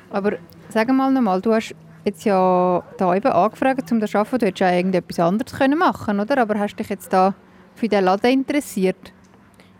Aber 0.10 0.34
sag 0.70 0.88
mal 0.90 1.12
nochmal, 1.12 1.42
du 1.42 1.54
hast 1.54 1.76
jetzt 2.06 2.24
ja 2.26 2.84
da 2.98 3.16
eben 3.16 3.32
angefragt, 3.32 3.92
um 3.92 4.00
das 4.00 4.12
zu 4.12 4.18
arbeiten. 4.20 4.40
Du 4.40 4.46
hättest 4.46 4.60
ja 4.62 4.72
irgendetwas 4.72 5.20
anderes 5.20 5.54
können 5.54 5.78
machen 5.78 6.20
oder? 6.20 6.38
Aber 6.42 6.58
hast 6.60 6.76
dich 6.78 6.90
jetzt 6.90 7.12
da 7.12 7.34
für 7.76 7.88
den 7.88 8.06
Laden 8.06 8.32
interessiert? 8.32 9.14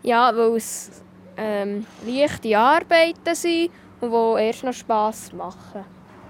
Ja, 0.02 0.30
weil 0.34 0.56
es 0.56 1.02
ähm, 1.36 1.86
leichte 2.06 2.56
Arbeiten 2.56 3.34
sind 3.34 3.70
und 4.00 4.10
die 4.10 4.42
erst 4.42 4.64
noch 4.64 4.72
Spass 4.72 5.32
machen. 5.32 5.84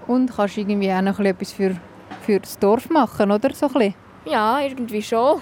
Und 0.07 0.35
kannst 0.35 0.57
irgendwie 0.57 0.91
auch 0.91 1.01
noch 1.01 1.19
etwas 1.19 1.51
für, 1.51 1.75
für 2.21 2.39
das 2.39 2.57
Dorf 2.57 2.89
machen, 2.89 3.31
oder? 3.31 3.53
So 3.53 3.69
ein. 3.75 3.93
Ja, 4.25 4.59
irgendwie 4.61 5.01
schon. 5.01 5.39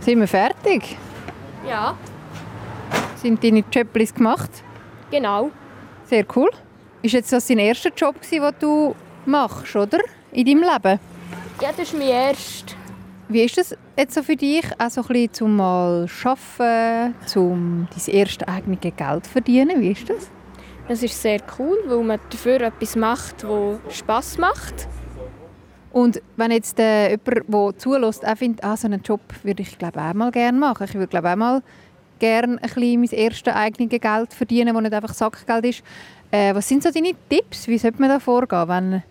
Sind 0.00 0.18
wir 0.20 0.26
fertig? 0.26 0.96
Ja, 1.66 1.96
Sind 3.16 3.42
deine 3.42 3.64
Jobs 3.70 4.14
gemacht? 4.14 4.50
genau. 5.10 5.50
Sehr 6.04 6.24
cool. 6.36 6.50
Ist 7.06 7.12
jetzt 7.12 7.32
das 7.32 7.46
dein 7.46 7.60
erster 7.60 7.90
Job, 7.96 8.20
gewesen, 8.20 8.42
den 8.42 8.54
du 8.58 8.96
machst, 9.26 9.76
oder? 9.76 10.00
In 10.32 10.44
deinem 10.44 10.62
Leben? 10.62 10.98
Ja, 11.62 11.68
das 11.70 11.78
ist 11.78 11.92
mein 11.92 12.08
erster. 12.08 12.74
Wie 13.28 13.44
ist 13.44 13.56
es 13.58 13.76
jetzt 13.96 14.14
so 14.14 14.24
für 14.24 14.34
dich, 14.34 14.64
auch 14.76 14.90
so 14.90 15.02
ein 15.02 15.06
bisschen 15.06 15.32
zum 15.32 15.54
mal 15.54 16.08
arbeiten, 16.24 17.14
zum 17.26 17.86
dein 17.94 18.12
erstes 18.12 18.48
eigenes 18.48 18.80
Geld 18.80 19.24
verdienen? 19.24 19.80
Wie 19.80 19.92
ist 19.92 20.10
das? 20.10 20.28
Das 20.88 21.00
ist 21.04 21.22
sehr 21.22 21.38
cool, 21.60 21.78
weil 21.86 22.02
man 22.02 22.18
dafür 22.28 22.60
etwas 22.62 22.96
macht, 22.96 23.44
das 23.44 23.96
Spass 23.96 24.36
macht. 24.36 24.88
Und 25.92 26.20
wenn 26.36 26.50
jetzt 26.50 26.80
äh, 26.80 27.10
jemand, 27.10 27.52
der 27.54 27.78
zulässt, 27.78 28.26
auch 28.26 28.36
findet, 28.36 28.64
ah, 28.64 28.76
so 28.76 28.88
einen 28.88 29.02
Job 29.02 29.20
würde 29.44 29.62
ich 29.62 29.78
glaube 29.78 30.00
auch 30.00 30.12
mal 30.12 30.32
gerne 30.32 30.58
machen. 30.58 30.88
Ich 30.90 30.94
würde 30.94 31.06
glaube 31.06 31.30
auch 31.30 31.36
mal 31.36 31.62
gerne 32.18 32.54
ein 32.54 32.60
bisschen 32.60 33.00
mein 33.00 33.10
erstes 33.10 33.54
eigenes 33.54 34.00
Geld 34.00 34.34
verdienen, 34.34 34.74
das 34.74 34.82
nicht 34.82 34.94
einfach 34.94 35.14
Sackgeld 35.14 35.66
ist. 35.66 35.82
Äh, 36.30 36.54
was 36.54 36.68
sind 36.68 36.82
so 36.82 36.90
deine 36.90 37.12
Tipps? 37.28 37.68
Wie 37.68 37.78
sollte 37.78 38.00
man 38.00 38.10
da 38.10 38.20
vorgehen, 38.20 38.68
wenn, 38.68 39.02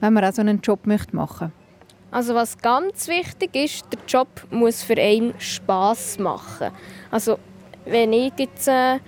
wenn 0.00 0.12
man 0.12 0.24
auch 0.24 0.32
so 0.32 0.40
einen 0.40 0.60
Job 0.60 0.86
möchte 0.86 1.14
machen 1.14 1.52
Also 2.10 2.34
was 2.34 2.58
ganz 2.58 3.08
wichtig 3.08 3.54
ist, 3.54 3.86
der 3.92 4.00
Job 4.06 4.28
muss 4.50 4.82
für 4.82 4.96
einen 4.96 5.34
Spass 5.38 6.18
machen. 6.18 6.70
Also 7.10 7.38
wenn 7.84 8.12
ich 8.12 8.32
jetzt 8.38 8.68
äh, 8.68 8.98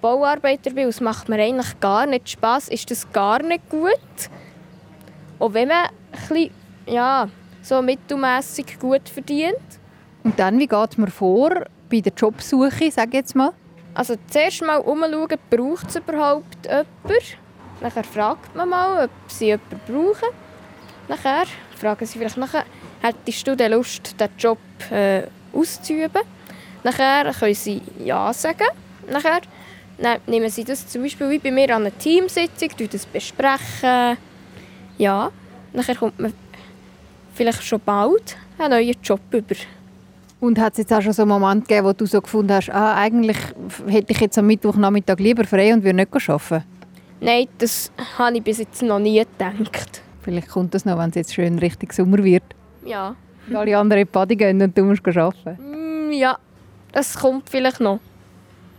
Bauarbeiter 0.00 0.70
bin 0.70 0.84
und 0.84 0.90
es 0.90 1.00
macht 1.00 1.28
mir 1.28 1.40
eigentlich 1.42 1.78
gar 1.80 2.06
nicht 2.06 2.30
Spass, 2.30 2.68
ist 2.68 2.90
das 2.90 3.10
gar 3.12 3.42
nicht 3.42 3.68
gut. 3.68 4.30
Und 5.38 5.54
wenn 5.54 5.68
man 5.68 5.88
bisschen, 6.10 6.50
ja, 6.86 7.28
so 7.62 7.82
mittelmässig 7.82 8.78
gut 8.78 9.08
verdient, 9.08 9.56
Und 10.22 10.38
dann, 10.38 10.58
wie 10.58 10.66
geht 10.66 10.98
man 10.98 11.10
vor 11.10 11.64
bei 11.90 12.00
der 12.00 12.12
Jobsuche, 12.12 12.90
sag 12.90 13.08
ich 13.08 13.14
jetzt 13.14 13.34
mal? 13.34 13.52
Also 13.94 14.14
zuerst 14.28 14.62
mal 14.62 14.78
umschauen, 14.78 15.28
braucht 15.50 15.88
es 15.88 15.96
überhaupt 15.96 16.64
jemanden? 16.64 16.86
Nachher 17.80 18.04
fragt 18.04 18.54
man 18.54 18.68
mal, 18.68 19.04
ob 19.04 19.10
sie 19.30 19.46
jemanden 19.46 19.80
brauchen. 19.86 20.28
Nachher 21.08 21.44
fragen 21.76 22.06
sie 22.06 22.18
vielleicht 22.18 22.36
nachher, 22.36 22.64
hättest 23.00 23.46
du 23.46 23.56
denn 23.56 23.72
Lust, 23.72 24.14
diesen 24.18 24.36
Job 24.38 24.58
äh, 24.90 25.22
auszuüben? 25.52 26.22
Nachher 26.84 27.32
können 27.32 27.54
sie 27.54 27.82
Ja 27.98 28.32
sagen. 28.32 28.68
Nachher 29.10 29.40
dann 30.00 30.18
nehmen 30.26 30.48
sie 30.48 30.64
das 30.64 30.86
zum 30.86 31.02
Beispiel 31.02 31.28
wie 31.30 31.38
bei 31.38 31.50
mir 31.50 31.76
an 31.76 31.82
einer 31.82 31.98
Teamsitzung, 31.98 32.70
das 32.90 33.04
besprechen. 33.06 34.16
Ja, 34.96 35.30
nachher 35.72 35.94
kommt 35.94 36.18
man 36.18 36.32
vielleicht 37.34 37.62
schon 37.62 37.80
bald 37.80 38.36
einen 38.58 38.70
neuen 38.70 38.96
Job 39.02 39.20
über. 39.30 39.56
Und 40.40 40.58
hat 40.58 40.72
es 40.72 40.78
jetzt 40.78 40.92
auch 40.92 41.02
schon 41.02 41.12
so 41.12 41.22
einen 41.22 41.30
Moment 41.30 41.68
gegeben, 41.68 41.86
wo 41.86 41.92
du 41.92 42.06
so 42.06 42.20
gefunden 42.20 42.52
hast, 42.52 42.70
ah, 42.70 42.96
eigentlich 42.96 43.36
hätte 43.86 44.12
ich 44.12 44.20
jetzt 44.20 44.38
am 44.38 44.46
Mittwochnachmittag 44.46 45.18
lieber 45.18 45.44
frei 45.44 45.72
und 45.74 45.84
würde 45.84 45.96
nicht 45.96 46.30
arbeiten? 46.30 46.64
Nein, 47.20 47.46
das 47.58 47.92
habe 48.18 48.38
ich 48.38 48.42
bis 48.42 48.58
jetzt 48.58 48.82
noch 48.82 48.98
nie 48.98 49.18
gedacht. 49.18 50.02
Vielleicht 50.22 50.48
kommt 50.48 50.74
das 50.74 50.86
noch, 50.86 50.98
wenn 50.98 51.10
es 51.10 51.16
jetzt 51.16 51.34
schön 51.34 51.58
richtig 51.58 51.92
Sommer 51.92 52.24
wird. 52.24 52.42
Ja. 52.84 53.14
Und 53.48 53.56
alle 53.56 53.76
anderen 53.76 54.00
in 54.00 54.06
die 54.06 54.10
Party 54.10 54.36
gehen 54.36 54.60
und 54.62 54.76
du 54.76 54.84
musst 54.84 55.06
arbeiten. 55.06 56.08
Mm, 56.08 56.12
ja, 56.12 56.38
das 56.92 57.18
kommt 57.18 57.50
vielleicht 57.50 57.80
noch. 57.80 58.00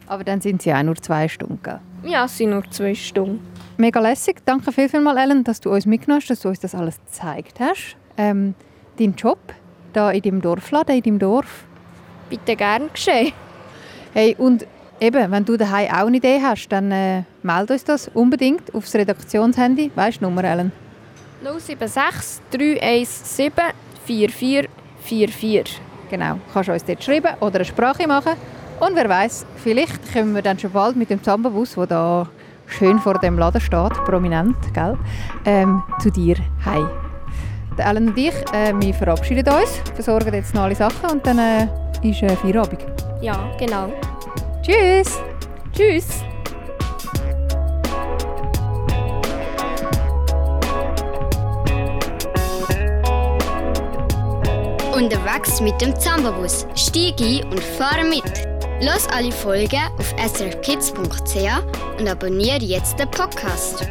Aber 0.08 0.24
dann 0.24 0.42
sind 0.42 0.62
sie 0.62 0.74
auch 0.74 0.84
nur 0.84 0.96
zwei 0.96 1.28
Stunden. 1.28 1.60
Gell? 1.62 1.80
Ja, 2.04 2.26
es 2.26 2.38
sind 2.38 2.50
nur 2.50 2.70
zwei 2.72 2.96
Stunden. 2.96 3.40
Mega 3.78 4.00
lässig. 4.00 4.38
Danke 4.46 4.72
viel, 4.72 4.90
viel 4.90 5.02
mal, 5.02 5.18
Ellen, 5.18 5.44
dass 5.44 5.62
du 5.62 5.72
uns 5.72 5.86
mitgenommen 5.86 6.22
hast, 6.22 6.30
dass 6.30 6.40
du 6.40 6.50
uns 6.50 6.60
das 6.60 6.76
alles 6.76 7.00
gezeigt 7.06 7.60
hast. 7.60 7.96
Ähm, 8.18 8.56
dein 8.98 9.14
Job 9.16 9.40
da 9.94 10.12
in 10.12 10.22
deinem 10.22 10.42
Dorfladen, 10.42 10.96
in 10.96 11.04
deinem 11.04 11.20
Dorf. 11.20 11.66
Bitte 12.30 12.56
gern 12.56 12.90
geschehen. 12.94 13.34
Hey, 14.14 14.36
und 14.38 14.66
eben, 15.00 15.32
wenn 15.32 15.46
du 15.46 15.58
daheim 15.58 15.90
auch 15.92 16.08
eine 16.08 16.18
Idee 16.18 16.40
hast, 16.42 16.68
dann 16.70 16.92
äh, 16.92 17.24
melde 17.44 17.74
uns 17.74 17.84
das 17.84 18.10
unbedingt 18.14 18.74
aufs 18.74 18.94
Redaktionshandy. 18.94 19.92
Weißt 19.96 20.22
du 20.22 20.26
Nummer, 20.26 20.44
Ellen? 20.44 20.72
076 21.44 22.42
317 22.52 23.52
4444. 24.06 25.82
Genau, 26.10 26.40
kannst 26.54 26.70
du 26.70 26.74
uns 26.74 26.84
dort 26.84 27.04
schreiben 27.04 27.36
oder 27.40 27.56
eine 27.56 27.66
Sprache 27.66 28.08
machen. 28.08 28.34
Und 28.80 28.96
wer 28.96 29.08
weiß, 29.08 29.46
vielleicht 29.58 30.12
kommen 30.14 30.36
wir 30.36 30.42
dann 30.42 30.60
schon 30.60 30.72
bald 30.72 30.96
mit 30.96 31.10
dem 31.10 31.24
Zambabus, 31.24 31.76
der 31.76 31.86
da 31.86 32.30
schön 32.68 33.00
vor 33.00 33.20
dem 33.20 33.38
Laden 33.38 33.62
steht, 33.62 33.94
prominent, 34.06 34.58
gell, 34.74 34.98
ähm, 35.46 35.84
zu 36.00 36.10
dir 36.10 36.36
heim. 36.66 37.01
Der 37.78 37.86
Ellen 37.88 38.10
und 38.10 38.18
ich, 38.18 38.34
äh, 38.54 38.74
wir 38.80 38.94
verabschieden 38.94 39.54
uns, 39.54 39.82
versorgen 39.96 40.34
jetzt 40.34 40.54
noch 40.54 40.64
alle 40.64 40.76
Sachen 40.76 41.10
und 41.12 41.26
dann 41.26 41.40
äh, 41.40 41.68
ist 42.04 42.22
äh, 42.22 42.36
Feierabend. 42.36 42.86
Ja, 43.22 43.50
genau. 43.58 43.92
Tschüss! 44.62 45.20
Tschüss. 45.74 46.24
Unterwegs 54.94 55.62
mit 55.62 55.82
dem 55.82 55.98
Zambabus. 56.00 56.68
Stieg 56.76 57.20
ein 57.22 57.44
und 57.46 57.60
fahre 57.60 58.04
mit. 58.04 58.24
Los 58.82 59.08
alle 59.16 59.32
Folgen 59.32 59.82
auf 59.98 60.14
srkids.ch 60.20 62.00
und 62.00 62.08
abonniere 62.08 62.64
jetzt 62.64 63.00
den 63.00 63.10
Podcast. 63.10 63.88